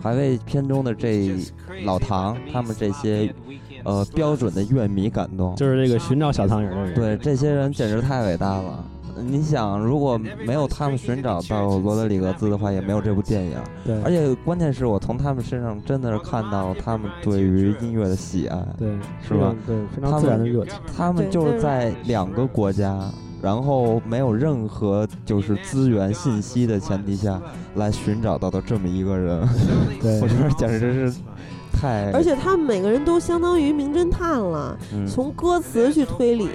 [0.02, 1.36] 还为片中的这
[1.84, 3.34] 老唐他们这些
[3.84, 5.56] 呃标准的乐迷感动。
[5.56, 6.94] 就是这个寻找小汤圆的人。
[6.94, 8.86] 对，这些人简直太伟大了。
[9.22, 13.58] 你想，如果没有他们寻找到罗德里格兹的话，也没有这部电影。
[13.86, 18.98] 对，而且关键是我从他们身上真的是看到他们对于音乐的喜爱，对，
[19.28, 19.56] 是吧？
[19.66, 20.74] 对，非常自然的热情。
[20.96, 23.12] 他们就是在两个国家
[23.42, 27.42] 然后没有任何就是资源信息的前提下
[27.76, 29.48] 来寻找到的这么一个人，
[30.02, 31.20] 对 我觉得简直是
[31.80, 32.12] 太……
[32.12, 34.78] 而且他们每个人都相当于名侦探了，
[35.08, 36.50] 从歌词去推理。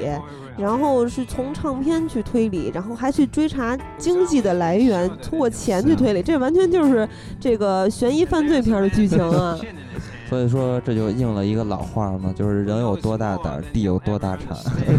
[0.57, 7.09] 然后是从唱片去推理，然后还去追查经济的来源，通过钱去推理，这完全就是
[7.41, 9.59] 这个悬疑犯罪片的剧情啊！
[10.31, 14.57] 所以说这就应了一个老话嘛，就是人有多大胆，地有多大产。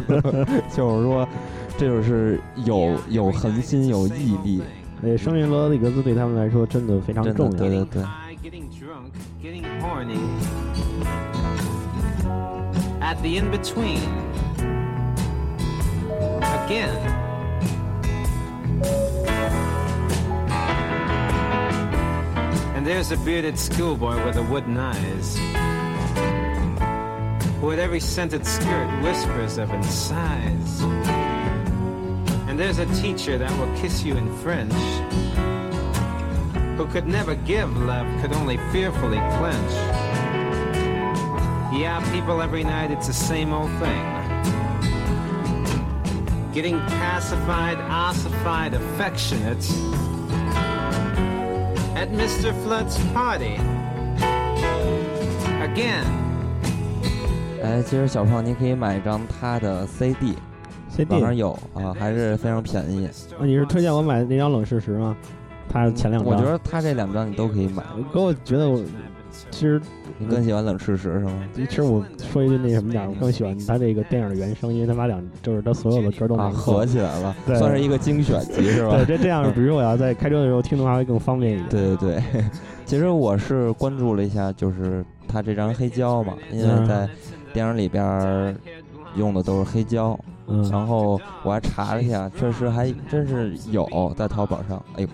[0.76, 1.26] 就是说，
[1.78, 4.62] 这就是有有恒心，有毅力。
[5.06, 7.58] 哎，声明罗德里格斯对他们来说真的非常重要。
[7.58, 8.04] 对对对。
[16.64, 16.96] Again.
[22.76, 25.38] And there's a bearded schoolboy with a wooden eyes,
[27.60, 30.82] who at every scented skirt whispers of and sighs.
[32.48, 34.74] And there's a teacher that will kiss you in French,
[36.77, 39.73] who could never give love, could only fearfully clench.
[41.73, 44.07] Yeah, people every night, it's the same old thing
[46.53, 49.65] getting pacified, ossified, affectionate
[51.95, 52.53] at Mr.
[52.65, 53.55] Flood's party
[55.63, 56.05] again.
[57.63, 63.07] 哎，其实小胖，你可以买一张他的 CD，CD 网上有啊，还是非常便宜。
[63.07, 65.17] 啊，你是推荐我买那张《冷事实》吗？
[65.70, 67.84] 他前两张，我觉得他这两张你都可以买。
[68.12, 68.82] 可我觉得我
[69.52, 69.82] 其实。
[70.18, 71.44] 你更喜欢冷事实是吗？
[71.54, 72.02] 其实我
[72.32, 78.96] 说一句那什么点，我更喜欢他这个电影的原声，因为他把两就是他所有的歌都啊合起来了，算是一个精选集是吧？
[78.96, 81.68] 对，这这样，比如我要在开车的时候听的话，会更方便一点。
[81.68, 82.46] 对对对，
[82.86, 87.10] 其实我是关注了一下，就是他这张黑胶嘛，因为在
[87.52, 88.58] 电影里边
[89.18, 90.18] 用的都是黑胶，
[90.72, 93.86] 然后我还查了一下，确实还真是有
[94.16, 95.08] 在淘宝上，哎呦。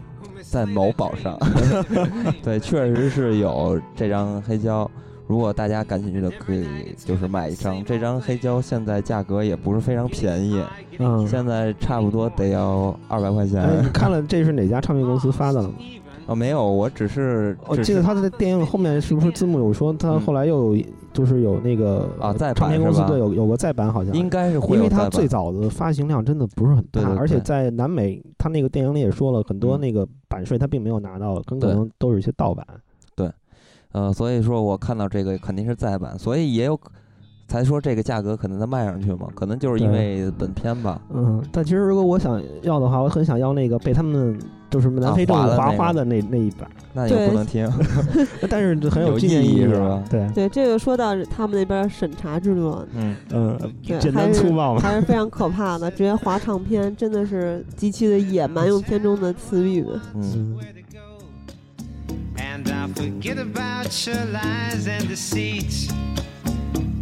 [0.52, 1.38] 在某宝上
[2.44, 4.90] 对，确实是有这张黑胶。
[5.28, 6.66] 如果大家感兴趣的，可以
[6.98, 7.82] 就是买一张。
[7.86, 10.62] 这张黑胶现在价格也不是非常便宜，
[11.00, 13.66] 嗯，现在差不多得要二百块钱。
[13.82, 15.76] 你看了这是哪家唱片公司发的了吗？
[16.28, 20.84] 哦，没有，我只是我记得他的电影后面是不是字幕有说他后来又有
[21.14, 32.66] 就是有那个啊再唱片公司对有有个再版好像应该是会因为他最早的发行量真的不是很大，而且在南美他那个电影里也说了很多那个版税他并没有拿到，很可能都是一些盗版。
[33.16, 33.30] 对，
[33.92, 36.80] 呃，所以说我看到这个肯定是再版，所以也有。
[37.48, 39.28] 才说这个价格可能再卖上去嘛？
[39.36, 41.02] 可能就是因为本片吧。
[41.10, 44.40] 嗯，但其实如果我想要的话，我很想要那个被他们
[44.72, 46.68] 就是南非政府划花的那那一版。
[46.94, 47.70] 那也不能听，
[48.50, 50.04] 但是很有纪念意义是吧？
[50.10, 53.58] 对对，这个说到他们那边审查制度，嗯嗯，
[54.00, 55.90] 简单粗暴还是非常可怕的。
[55.92, 59.86] 直接划唱片真的是极其的野蛮，用片中的词语。
[60.16, 60.58] 嗯。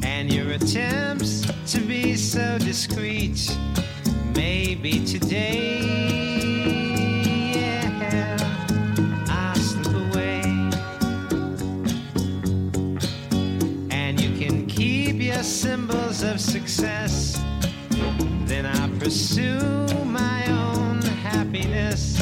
[0.01, 3.57] and your attempts to be so discreet.
[4.35, 5.79] Maybe today,
[15.38, 17.40] keep your symbols of success.
[18.46, 22.20] Then I pursue my own happiness.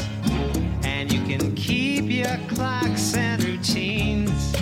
[0.83, 4.53] And you can keep your clocks and routines.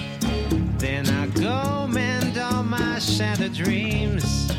[0.77, 4.51] Then I go mend all my shattered dreams.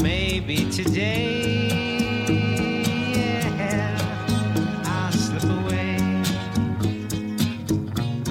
[0.00, 2.26] Maybe today,
[3.14, 3.96] yeah,
[4.84, 5.96] I'll slip away.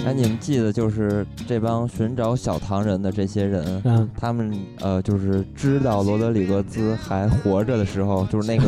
[0.05, 8.64] 哎，你们记得就是 这帮寻找小唐人的这些人，嗯，他们呃，就是知道罗德里格兹还活着的时候，就是那个。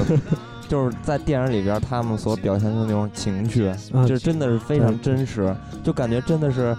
[0.71, 3.69] 就是在电影里边，他们所表现出那种情绪，
[4.07, 5.53] 就真的是非常真实，
[5.83, 6.77] 就感觉真的是，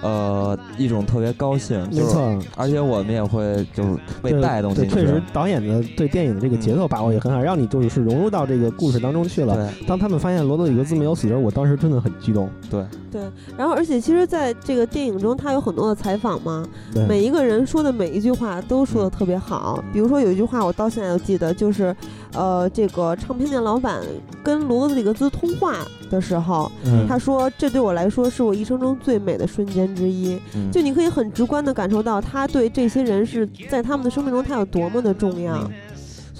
[0.00, 1.78] 呃，一种特别高兴。
[1.92, 4.94] 没错，而且我们也会就是被带动进去。
[4.94, 9.70] 确实，导演的对电影的这个节奏把握也很好，让你就是融入到这个故事当中去了。
[9.86, 12.48] 当他们发现罗德里格兹没有死的时候，我当时真的很激动。
[12.70, 12.82] 对
[13.12, 13.20] 对，
[13.58, 16.66] 然后而且其实在这个电影中，他有很多的采访嘛，
[17.06, 19.84] 每一个人说的每一句话都说的特别好。
[19.92, 21.94] 比如说有一句话，我到现在都记得，就是。
[22.34, 24.02] 呃，这个唱片店老板
[24.42, 25.76] 跟罗德里格兹通话
[26.10, 26.70] 的时候，
[27.08, 30.38] 他说：“这对我来说是我一生中最美的瞬间之一。”
[30.72, 35.70] 就你可以很直观的感受到他对这些人是在他们的生命中他有多么的重要。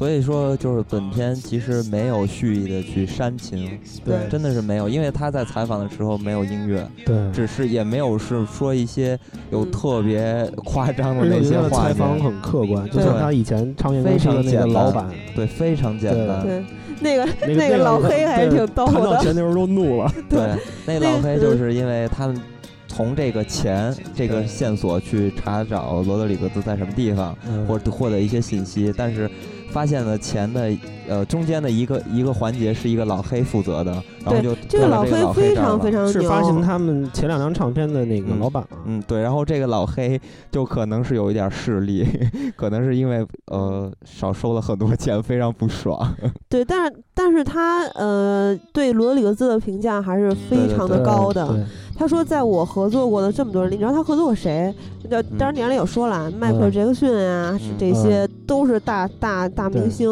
[0.05, 9.19] 所以说，就是本片其实没有蓄意的去煽情，对，真的是没有，因为他在采访的时候没有音乐，对，只是也没有是说一些
[9.51, 11.85] 有特别夸张的那些话。
[11.85, 16.43] 采访很客观，就像他以前唱片公司的那个老板，对，非常简单。
[16.43, 16.63] 对，
[17.01, 18.93] 那个那个老黑还是挺逗的。
[18.93, 20.13] 谈到钱的时候都怒了。
[20.29, 22.39] 对，那老黑就是因为他们。
[22.87, 27.37] 从这个钱这个线索去查找罗德里格斯在什么地方，
[27.67, 29.29] 或者获得一些信息，但是
[29.75, 30.71] 发现了钱的
[31.09, 33.93] 呃中间的一个一个环节是一个老黑负责的，
[34.25, 40.19] 然后就这个老黑非常非常是发行他们前两张唱片的那个老板嗯，对，然后这个老黑
[40.53, 42.07] 就可能是有一点势力，
[42.55, 46.15] 可能是因为呃少收了很多钱，非常不爽。
[46.49, 51.49] 对，但是但是他呃对罗德里格斯的评价还是非常的高的。
[51.97, 54.75] 他说，在我合作过的这么多人里，你知道他合作过谁？
[55.09, 60.09] 那当然，电影里有说了，迈克尔·杰克逊啊，这些都是大大大明星。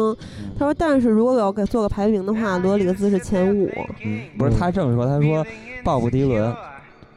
[0.57, 3.69] 他说，但是如果我要给做个排名的话，罗德里格斯是前五。
[4.05, 5.45] 嗯，不是他这么说，他说
[5.83, 6.55] 鲍勃·迪伦，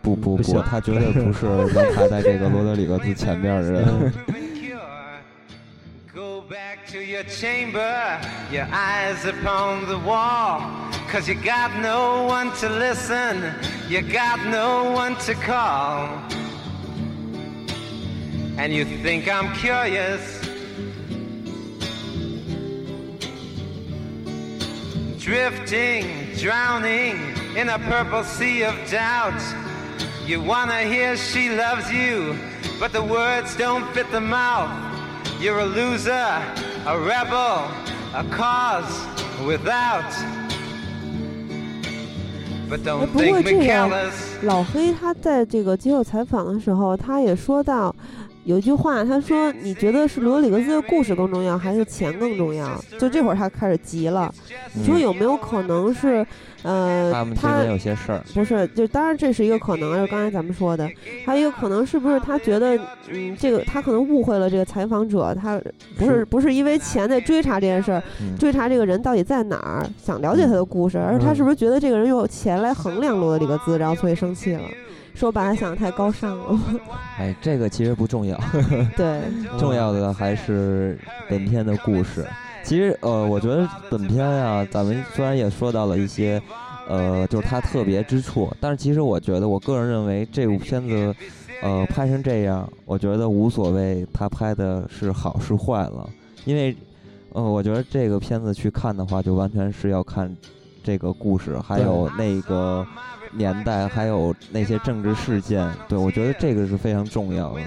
[0.02, 4.12] 不不不，他绝对不是 能排在这个罗德里格斯前面的人。
[6.88, 8.20] to your chamber,
[8.52, 10.60] your eyes upon the wall.
[11.08, 13.52] Cause you got no one to listen,
[13.88, 16.06] you got no one to call.
[18.56, 20.40] And you think I'm curious.
[25.18, 27.16] Drifting, drowning
[27.56, 29.42] in a purple sea of doubt.
[30.24, 32.38] You wanna hear she loves you,
[32.78, 34.86] but the words don't fit the mouth.
[35.38, 36.42] You're a loser,
[36.86, 37.68] a rebel,
[38.14, 39.06] a cause
[39.44, 40.04] without.
[42.68, 44.14] But don't think me careless.
[44.42, 47.94] 老黑他在这个接受采访的时候，他也说到。
[48.46, 54.32] 有一句话，他说：“你觉得是罗里格斯的故事更重要，还是钱更重要？”就这会儿他开始急了。
[54.72, 56.24] 你说有没有可能是，
[56.62, 58.22] 呃，他们之间有些事儿？
[58.32, 60.88] 不是，就当然这是一个可能，就刚才咱们说的。
[61.24, 62.78] 还有一个可能是不是他觉得，
[63.08, 65.60] 嗯，这个他可能误会了这个采访者，他
[65.98, 68.00] 不是不是因为钱在追查这件事儿，
[68.38, 74.62] 追查这个人到底在哪儿，想了解他的故事，而他是不是觉得这个人用钱来衡量罗德里格兹，然后所以生气了？
[75.16, 76.60] 说把他想的太高尚了。
[77.18, 78.38] 哎，这个其实不重要。
[78.96, 79.22] 对，
[79.58, 80.98] 重要的还是
[81.28, 82.24] 本片的故事。
[82.62, 86.40] 其实，呃，我觉得本片啊，咱们虽然也说到了一些，
[86.86, 91.14] 呃，就是它特别之处，但是其实我觉得，我个人认为这部片子，
[91.62, 96.08] 呃，拍成这样，我觉得无所谓，它拍的是好是坏了。
[96.44, 96.76] 因为，
[97.32, 100.36] 呃，我觉得这个片子去看的话，就完全是要看
[100.82, 102.86] 这个故事，还有那个。
[103.32, 107.60] 年代还有那些政治事件，对我觉得这个是非常重要的。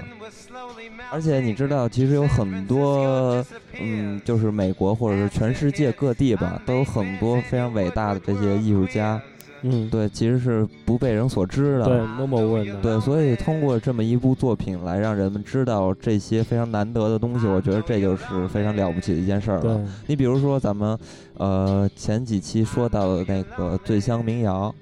[1.12, 3.44] 而且你知道，其实有很多，
[3.80, 9.20] 嗯，就是美国或者是全世界各地吧，都有很多非常伟大的这些艺术家，
[9.62, 11.84] 嗯，对，其实是不被人所知的。
[11.84, 12.80] 对，number one。
[12.80, 19.80] 对，所以通过这么一部作品来让人们知道这些非常难得的东西，我觉得这就是非常了不起的一件事儿了。
[20.06, 20.96] 你比如说咱们，
[21.38, 24.72] 呃，前几期说到的那个醉乡民谣。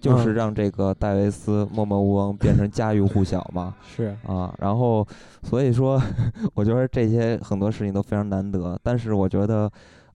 [0.00, 3.74] 就是让这个戴维斯默默无闻变成家喻户晓嘛？
[3.84, 5.06] 是啊，然后
[5.42, 6.00] 所以说，
[6.54, 8.78] 我觉得这些很多事情都非常难得。
[8.82, 9.68] 但是我觉得，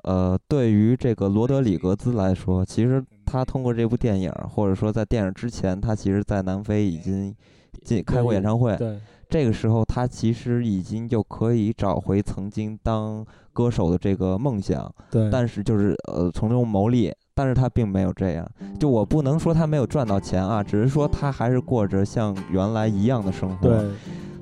[0.04, 7.36] 呃，对于这个罗德里格兹来说，其实他通过这部电影，或者说在电影之前，他其实在南非已经
[7.84, 8.78] 进开过演唱会。
[8.78, 8.98] 对，
[9.30, 14.90] 这个时候他其实已经就可以找回曾经当歌手的这个梦想。
[15.12, 17.14] 对，但是就是呃从中牟利。
[17.36, 18.48] 但是他并没有这样，
[18.80, 23.70] 就我不能说他没有赚到钱啊，只是说他还是过着像原来一样的生活。
[23.70, 23.80] 对，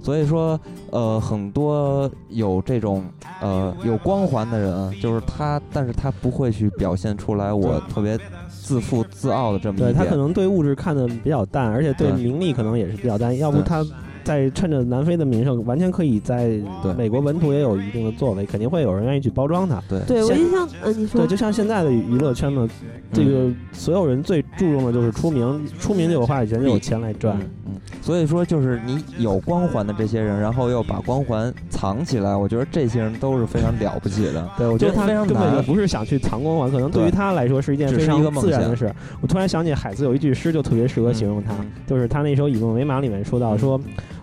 [0.01, 3.05] 所以说，呃，很多有这种
[3.39, 8.19] 呃有光环的人，就是他，但是他不会去表现出来我特别
[8.49, 9.79] 自负自傲的这么。
[9.79, 13.85] 对他可能对物质看的比较淡，而且对名利可能也是比较淡，要不他。
[14.23, 16.59] 在趁着南非的名声，完全可以在
[16.97, 19.81] 美国本土也有一定的作为，肯定会有人愿意去包装它。
[19.87, 22.67] 对，对我印象，呃，你说，对，就像现在的娱乐圈呢，
[23.11, 27.37] 这个所有人最注重的就是出名，出名就有话语权，就有钱来赚。
[27.65, 34.49] 嗯，所以说就是你有光环的这些人，然后又把光环藏起来，我觉得这些人都是非常了不起的。
[34.57, 38.93] 对，我觉得他根本就，不是想去藏光环，可能对于他来说是一件非常自然的事。
[39.21, 41.53] 我突然想起海子有一句诗，就特别适合形容他，
[41.87, 43.79] 就是他那首《以梦为马》里面说到说。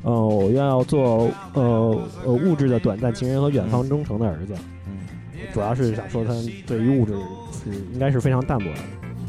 [0.09, 4.54] 呃，我愿要做呃呃物质的短暂情人和远方忠诚的儿子。
[4.86, 5.00] 嗯，
[5.52, 6.32] 主要是想说他
[6.66, 7.12] 对于物质
[7.62, 8.78] 是应该是非常淡薄的。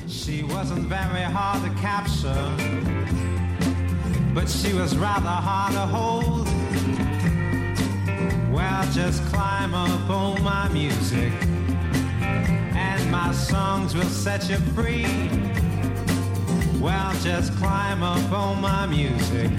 [0.07, 2.33] She wasn't very hard to capture,
[4.33, 6.47] but she was rather hard to hold.
[8.49, 11.33] Well, just climb up on my music,
[12.73, 15.05] and my songs will set you free.
[16.81, 19.51] Well, just climb up on my music.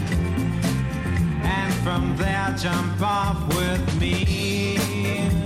[1.82, 5.39] From there, jump off with me.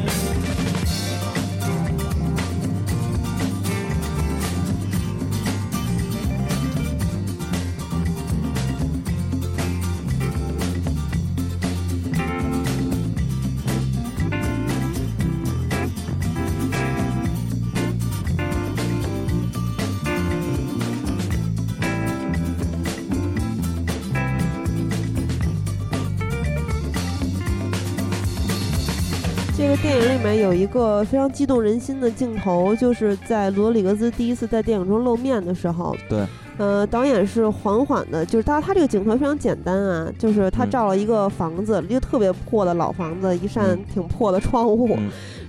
[30.24, 35.94] 面有一个非常激动人心的镜头，就是在罗德里格兹第一次在电影中露面的时候。
[36.08, 36.24] 对，
[36.56, 44.96] 呃，导演是缓缓的，就是他他这个镜头非常简单啊，就是他照了一个房子，一个特别破的老房子，一扇挺破的窗户，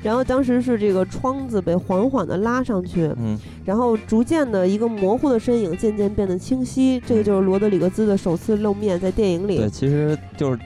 [0.04, 9.58] 然后当时是这个窗子被缓缓的拉上去，嗯，然后逐渐的一个模糊的身影渐渐变得清晰，这个就是罗德里格兹的首次露面在电影里。
[9.58, 10.60] 对，其实就是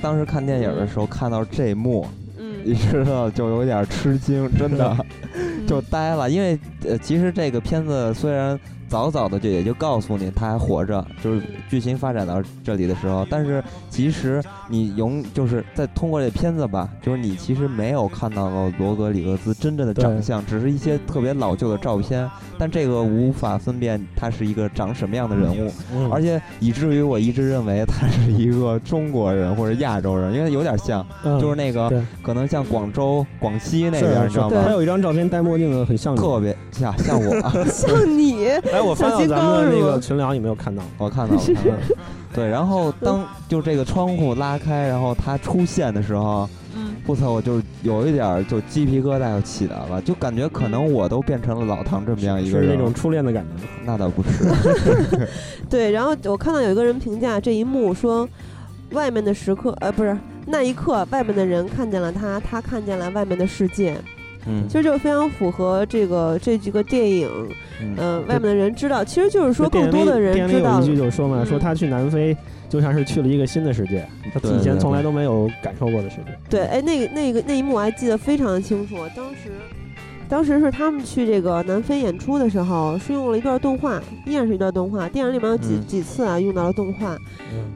[0.00, 2.04] 当时看电影的时候看到这一幕。
[2.66, 4.96] 你知道就有点吃惊，真的
[5.66, 6.58] 就呆了，因为
[6.88, 8.58] 呃，其实这个片子虽然。
[8.88, 13.26] 早早的就也就告诉你他还活着，就是剧情发展到这里的时候。
[13.30, 22.28] 但是其实你永就是在通过这片子吧，就是你其实没有看到过罗格里格斯真正的长相，只是一些特别老旧的照片。
[22.62, 25.68] 但这个无法分辨他是一个长什么样的人物，
[26.12, 31.04] 而且以至于我一直认为他是一个中国人或者亚洲人，因为有点像，
[31.40, 31.92] 就是那个
[32.22, 34.62] 可能像广州、广西那边，你知道吗？
[34.64, 38.46] 他有一张照片戴墨镜的，很像，特别 像像我， 像你。
[38.72, 40.84] 哎我发到咱们那个群聊，你没有看到？
[40.98, 41.42] 我看到了。
[42.32, 46.48] 对，然后当就这个窗户拉开，然后他出现的时候，
[47.02, 53.66] 嗯，不操，我就有一点就鸡皮疙瘩要起来了，就感觉可能我都变成了老唐这么样一个人，是那种初恋的感觉。
[53.84, 54.48] 那倒不是。
[55.68, 58.28] 对，然后我看到有一个人评价这一幕说，
[58.92, 63.96] 外面的时刻，呃，不是那一刻，外面的人看见了他，他看见了外面的世界。
[64.46, 67.28] 嗯，其实就非常符合这个这几个电影，
[67.96, 70.80] 嗯，外面的人知道，其实就是说更多的人知道。
[70.80, 72.36] 有一句就说嘛，说他去南非
[72.68, 76.36] 就像是去了一个新的世界，他以前从来都没有感受过的世界。
[76.50, 79.50] 对，哎，那个那个那一幕我还记得非常的清楚，当时。
[80.32, 85.06] 当时是他们去这个南非演出的时候，是用了一段动画，依然是一段动画。
[85.06, 87.14] 电影里面有几几次啊，用到了动画。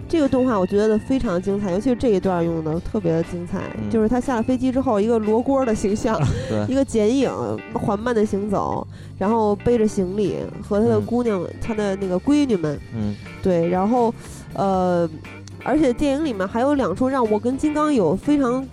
[0.09, 3.61] 这个动画我觉得非常精彩，尤其是这一段用的特别的精彩。
[3.91, 6.19] 就是他下了飞机之后，一个罗锅的形象，
[6.67, 7.31] 一个剪影，
[7.75, 8.89] 缓慢的行走，
[9.19, 10.37] 然后背着行李，
[10.67, 12.81] 和他的姑娘，他的那个闺女们。
[12.95, 14.15] 嗯，对，然后，
[14.55, 15.07] 呃，
[15.63, 18.67] 而且电影里面还有两处让我跟金刚有非常。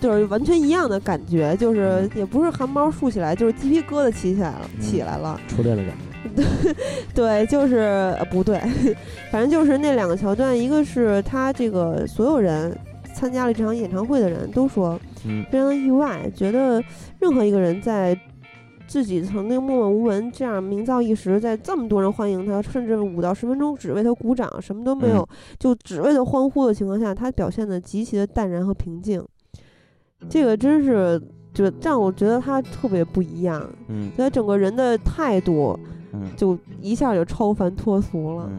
[0.00, 5.40] 就是完全一样的感觉，就是也不是汗毛竖起来，就是鸡皮疙瘩起起来了，起来了。
[5.48, 6.06] 初恋的感觉。
[7.14, 8.60] 对，就是不对，
[9.30, 12.76] 反正就是那两个桥段，一个是他这个所有人
[13.14, 14.98] 参加了这场演唱会的人都说，
[15.50, 16.82] 非常的意外，觉得
[17.20, 18.18] 任何一个人在
[18.88, 25.26] 自己曾经默默无闻，这样名噪一时，在这么多人欢迎他，甚至五到十分钟只为他鼓掌，什么都没有，
[25.60, 29.24] 就只为他欢呼的情况下，他表现的极其的淡然和平静。
[30.28, 31.20] 这个真是，
[31.54, 33.64] 就让我觉得他特别不一样。
[33.88, 35.78] 嗯，他整个人的态度，
[36.12, 38.50] 嗯，就一下就超凡脱俗了。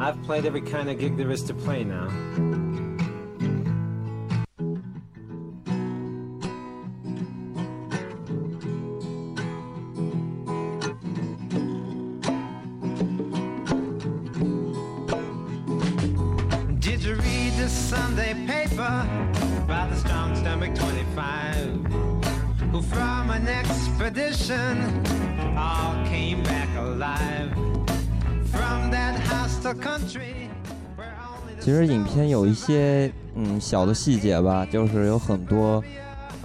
[0.00, 2.10] I've played every kind of gig there is to play now.
[19.66, 21.56] The strong stomach 25
[22.72, 25.02] who from an expedition
[25.56, 27.50] all came back alive
[28.50, 30.48] from that hostile country
[31.60, 35.82] 其实影片有一些嗯小的细节吧，就是有很多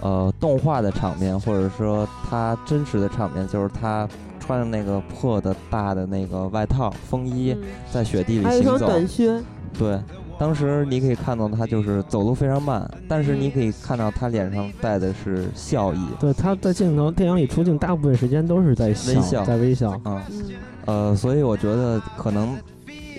[0.00, 4.08] 呃动画的场面，或者说他真实的场面，就是他
[4.38, 7.54] 穿着那个破的大的那个外套风衣，
[7.92, 9.42] 在雪地里行走，还有一双短靴，
[9.78, 10.00] 对。
[10.40, 16.00] 当时你可以看到他就是走路非常慢，但是你可以看到他脸上带的是笑意。
[16.18, 20.00] 对，他在镜头电影里出镜大部分时间都是在微笑，在微笑。
[20.06, 20.22] 嗯，
[20.86, 22.56] 呃，所以我觉得可能，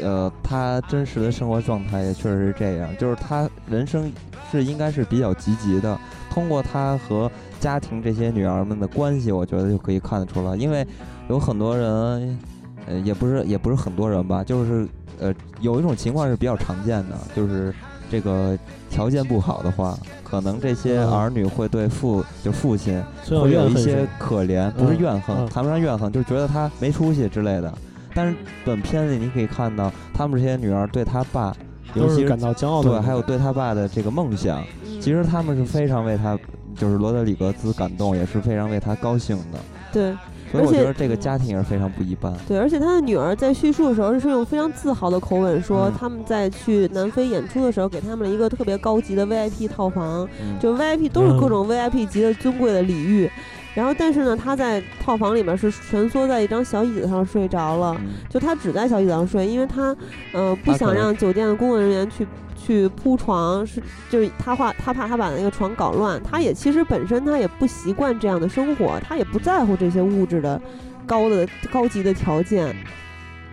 [0.01, 4.11] 呃，他真实的生活状态也确实是这样，就是他人生
[4.51, 5.95] 是应该是比较积极的。
[6.31, 10.55] 通过他和家庭这些女儿们的关系，我觉得就可以看得出来。
[10.55, 10.83] 因为
[11.29, 12.39] 有很多人，
[12.87, 14.87] 呃，也不是也不是很多人吧，就是
[15.21, 17.73] 呃，有一种情况是比较常见的，就是
[18.09, 18.57] 这个
[18.89, 27.71] 条件不好的话，可能这些儿女会对父就父亲会有一些可怜，不是怨恨，谈不上怨恨，就觉得他没出息之类的。
[28.13, 31.55] 但是本片里你可以看到，他们这些女儿对他爸，
[31.93, 34.61] 尤其是感到骄傲的，对，还有对他爸的这个梦想，
[34.99, 36.37] 其实他们是非常为他，
[36.75, 39.59] 就是罗德里格兹感动，也是非常为他高兴的。
[39.93, 40.13] 对，
[40.51, 42.33] 所以我觉得这个家庭也是非常不一般。
[42.47, 50.27] 对，而且他的女儿在叙述的时候是用非常自豪的口吻说，他们在去南非演出的时候，给他们了一个特别高级的 VIP 套房，
[50.59, 53.29] 就 VIP 都是各种 VIP 级的尊贵的礼遇。
[53.73, 57.95] 然后，但是呢，他在套房里面是蜷缩在一张小椅子上睡着了，
[58.29, 59.95] 就他只在小椅子上睡，因为他，
[60.33, 62.27] 呃，不想让酒店的工作人员去
[62.63, 66.21] 去铺床，是就是他怕他怕他把那个床搞乱。
[66.23, 70.61] 他也其实本身他也不习惯这样的生活，他也不在乎这些物质的
[71.05, 72.75] 高的高级的条件。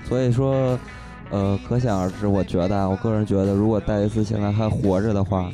[0.05, 0.79] 所以说，
[1.31, 5.51] 呃，可想而知，我觉得，我个人觉得，如果戴维斯现在还活着的话。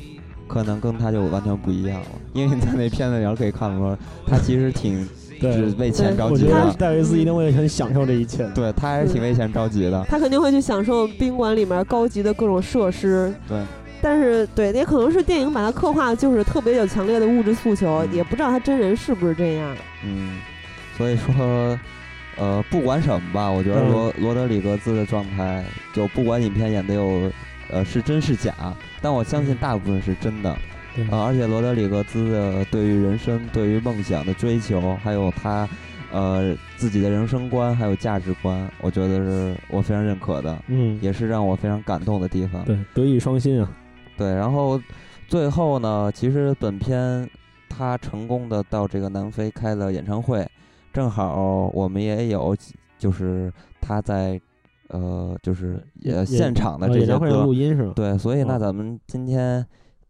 [0.46, 3.96] 可能跟他就完全不一样了，因为在那片子里可以看出来，
[4.26, 5.08] 他其实挺
[5.40, 6.74] 对为钱着急的。
[6.78, 10.04] 戴维斯一定会很享受这一切，对他还是挺为钱着急的。
[10.08, 13.34] 他肯定会去享受宾馆里面高级的各种设施。
[13.48, 13.62] 对，
[14.00, 19.76] 但是对，也可能是电影把他刻画的就是特别有强烈的物质诉求，也不知道他真人是不是这样。
[20.04, 20.38] 嗯，
[20.96, 21.78] 所以说，
[22.36, 27.30] 呃，不管什么吧，我觉得罗罗德里格兹的状态，就不管影片演的有。
[27.70, 28.52] 呃，是真是假？
[29.00, 30.54] 但我相信大部分是真的。
[31.10, 35.68] 啊，而且罗德里格兹的对于人生、对于梦想的追求，还有他
[36.12, 40.56] 呃自己的人生观还有价值观，我觉得是我非常认可的。
[40.68, 42.64] 嗯，也是让我非常感动的地方。
[42.64, 43.70] 对，德艺双馨啊。
[44.16, 44.80] 对，然后
[45.28, 47.28] 最后呢，其实本片
[47.68, 50.46] 他成功的到这个南非开了演唱会，
[50.92, 52.56] 正好我们也有，
[52.98, 54.40] 就是他在。
[54.88, 57.94] 呃，就是呃现场的这些歌，录音是吗？
[57.96, 59.64] 对，所以那咱们今天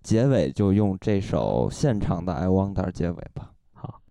[0.05, 3.51] 结尾就用这首现场的《I Wonder》结尾吧。
[3.73, 4.03] 好。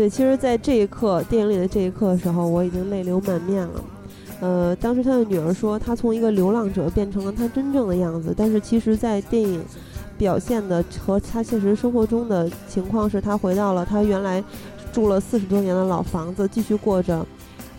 [0.00, 3.84] 对，其实，在这一刻，电影里的这一刻的时候，我已经泪流满面了。
[4.40, 8.32] 呃，当时他的女儿说，他从一个流浪者变成了他真正的样子。
[8.34, 9.62] 但是，其实，在电影
[10.16, 14.42] 表现的和他现实生活中的情况是，他回到了他原来
[14.90, 17.26] 住了四十多年的老房子，继续过着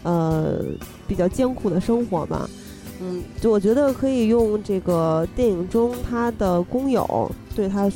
[0.03, 0.59] 呃
[1.07, 2.47] 比较艰苦的生活吧。
[3.01, 7.91] 嗯，就我觉得可以用这个电影中他的工友对他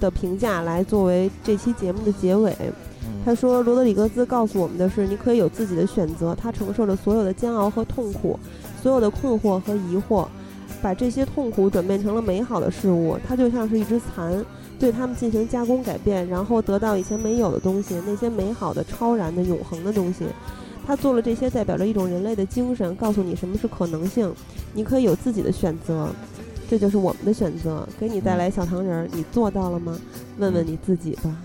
[0.00, 2.52] 的评价来作为这期节目的结尾。
[3.24, 6.34] 他说：“罗德里格兹告诉我们的是，你可以有自己的选择。
[6.34, 8.38] 他承受着所有的煎熬和痛苦，
[8.82, 10.26] 所有的困惑和疑惑，
[10.82, 13.16] 把这些痛苦转变成了美好的事物。
[13.26, 14.44] 他就像是一只蚕，
[14.78, 20.24] 对他们进行加工改变，然后得到以前没有的东西，那些美好的、超然的、永恒的东西。
[20.84, 24.32] 他做了这些，代表着一种人类的精神，告诉你什么是可能性。
[24.74, 26.08] 你可以有自己的选择，
[26.68, 29.08] 这就是我们的选择，给你带来小糖人儿。
[29.12, 29.96] 你做到了吗？
[30.38, 31.36] 问问你自己吧。”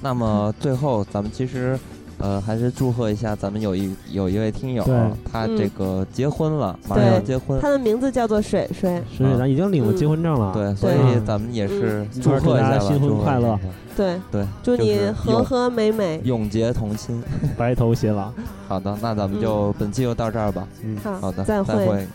[0.00, 1.78] 那么最后，咱们其实
[2.18, 4.84] 呃，还是祝贺一下咱们有一有一位听友，
[5.30, 7.58] 他这个结婚了，马上要结婚。
[7.60, 10.52] 他的名字叫做水水，水水，咱已经领了结婚证了。
[10.52, 10.96] 对，所以
[11.26, 13.58] 咱们也是祝贺一下新婚快乐。
[13.96, 17.22] 对对，祝你和和美美，永结同心，
[17.56, 18.32] 白头偕老。
[18.68, 20.66] 好的，那咱们就本期就到这儿吧。
[20.82, 22.06] 嗯，好的，再会。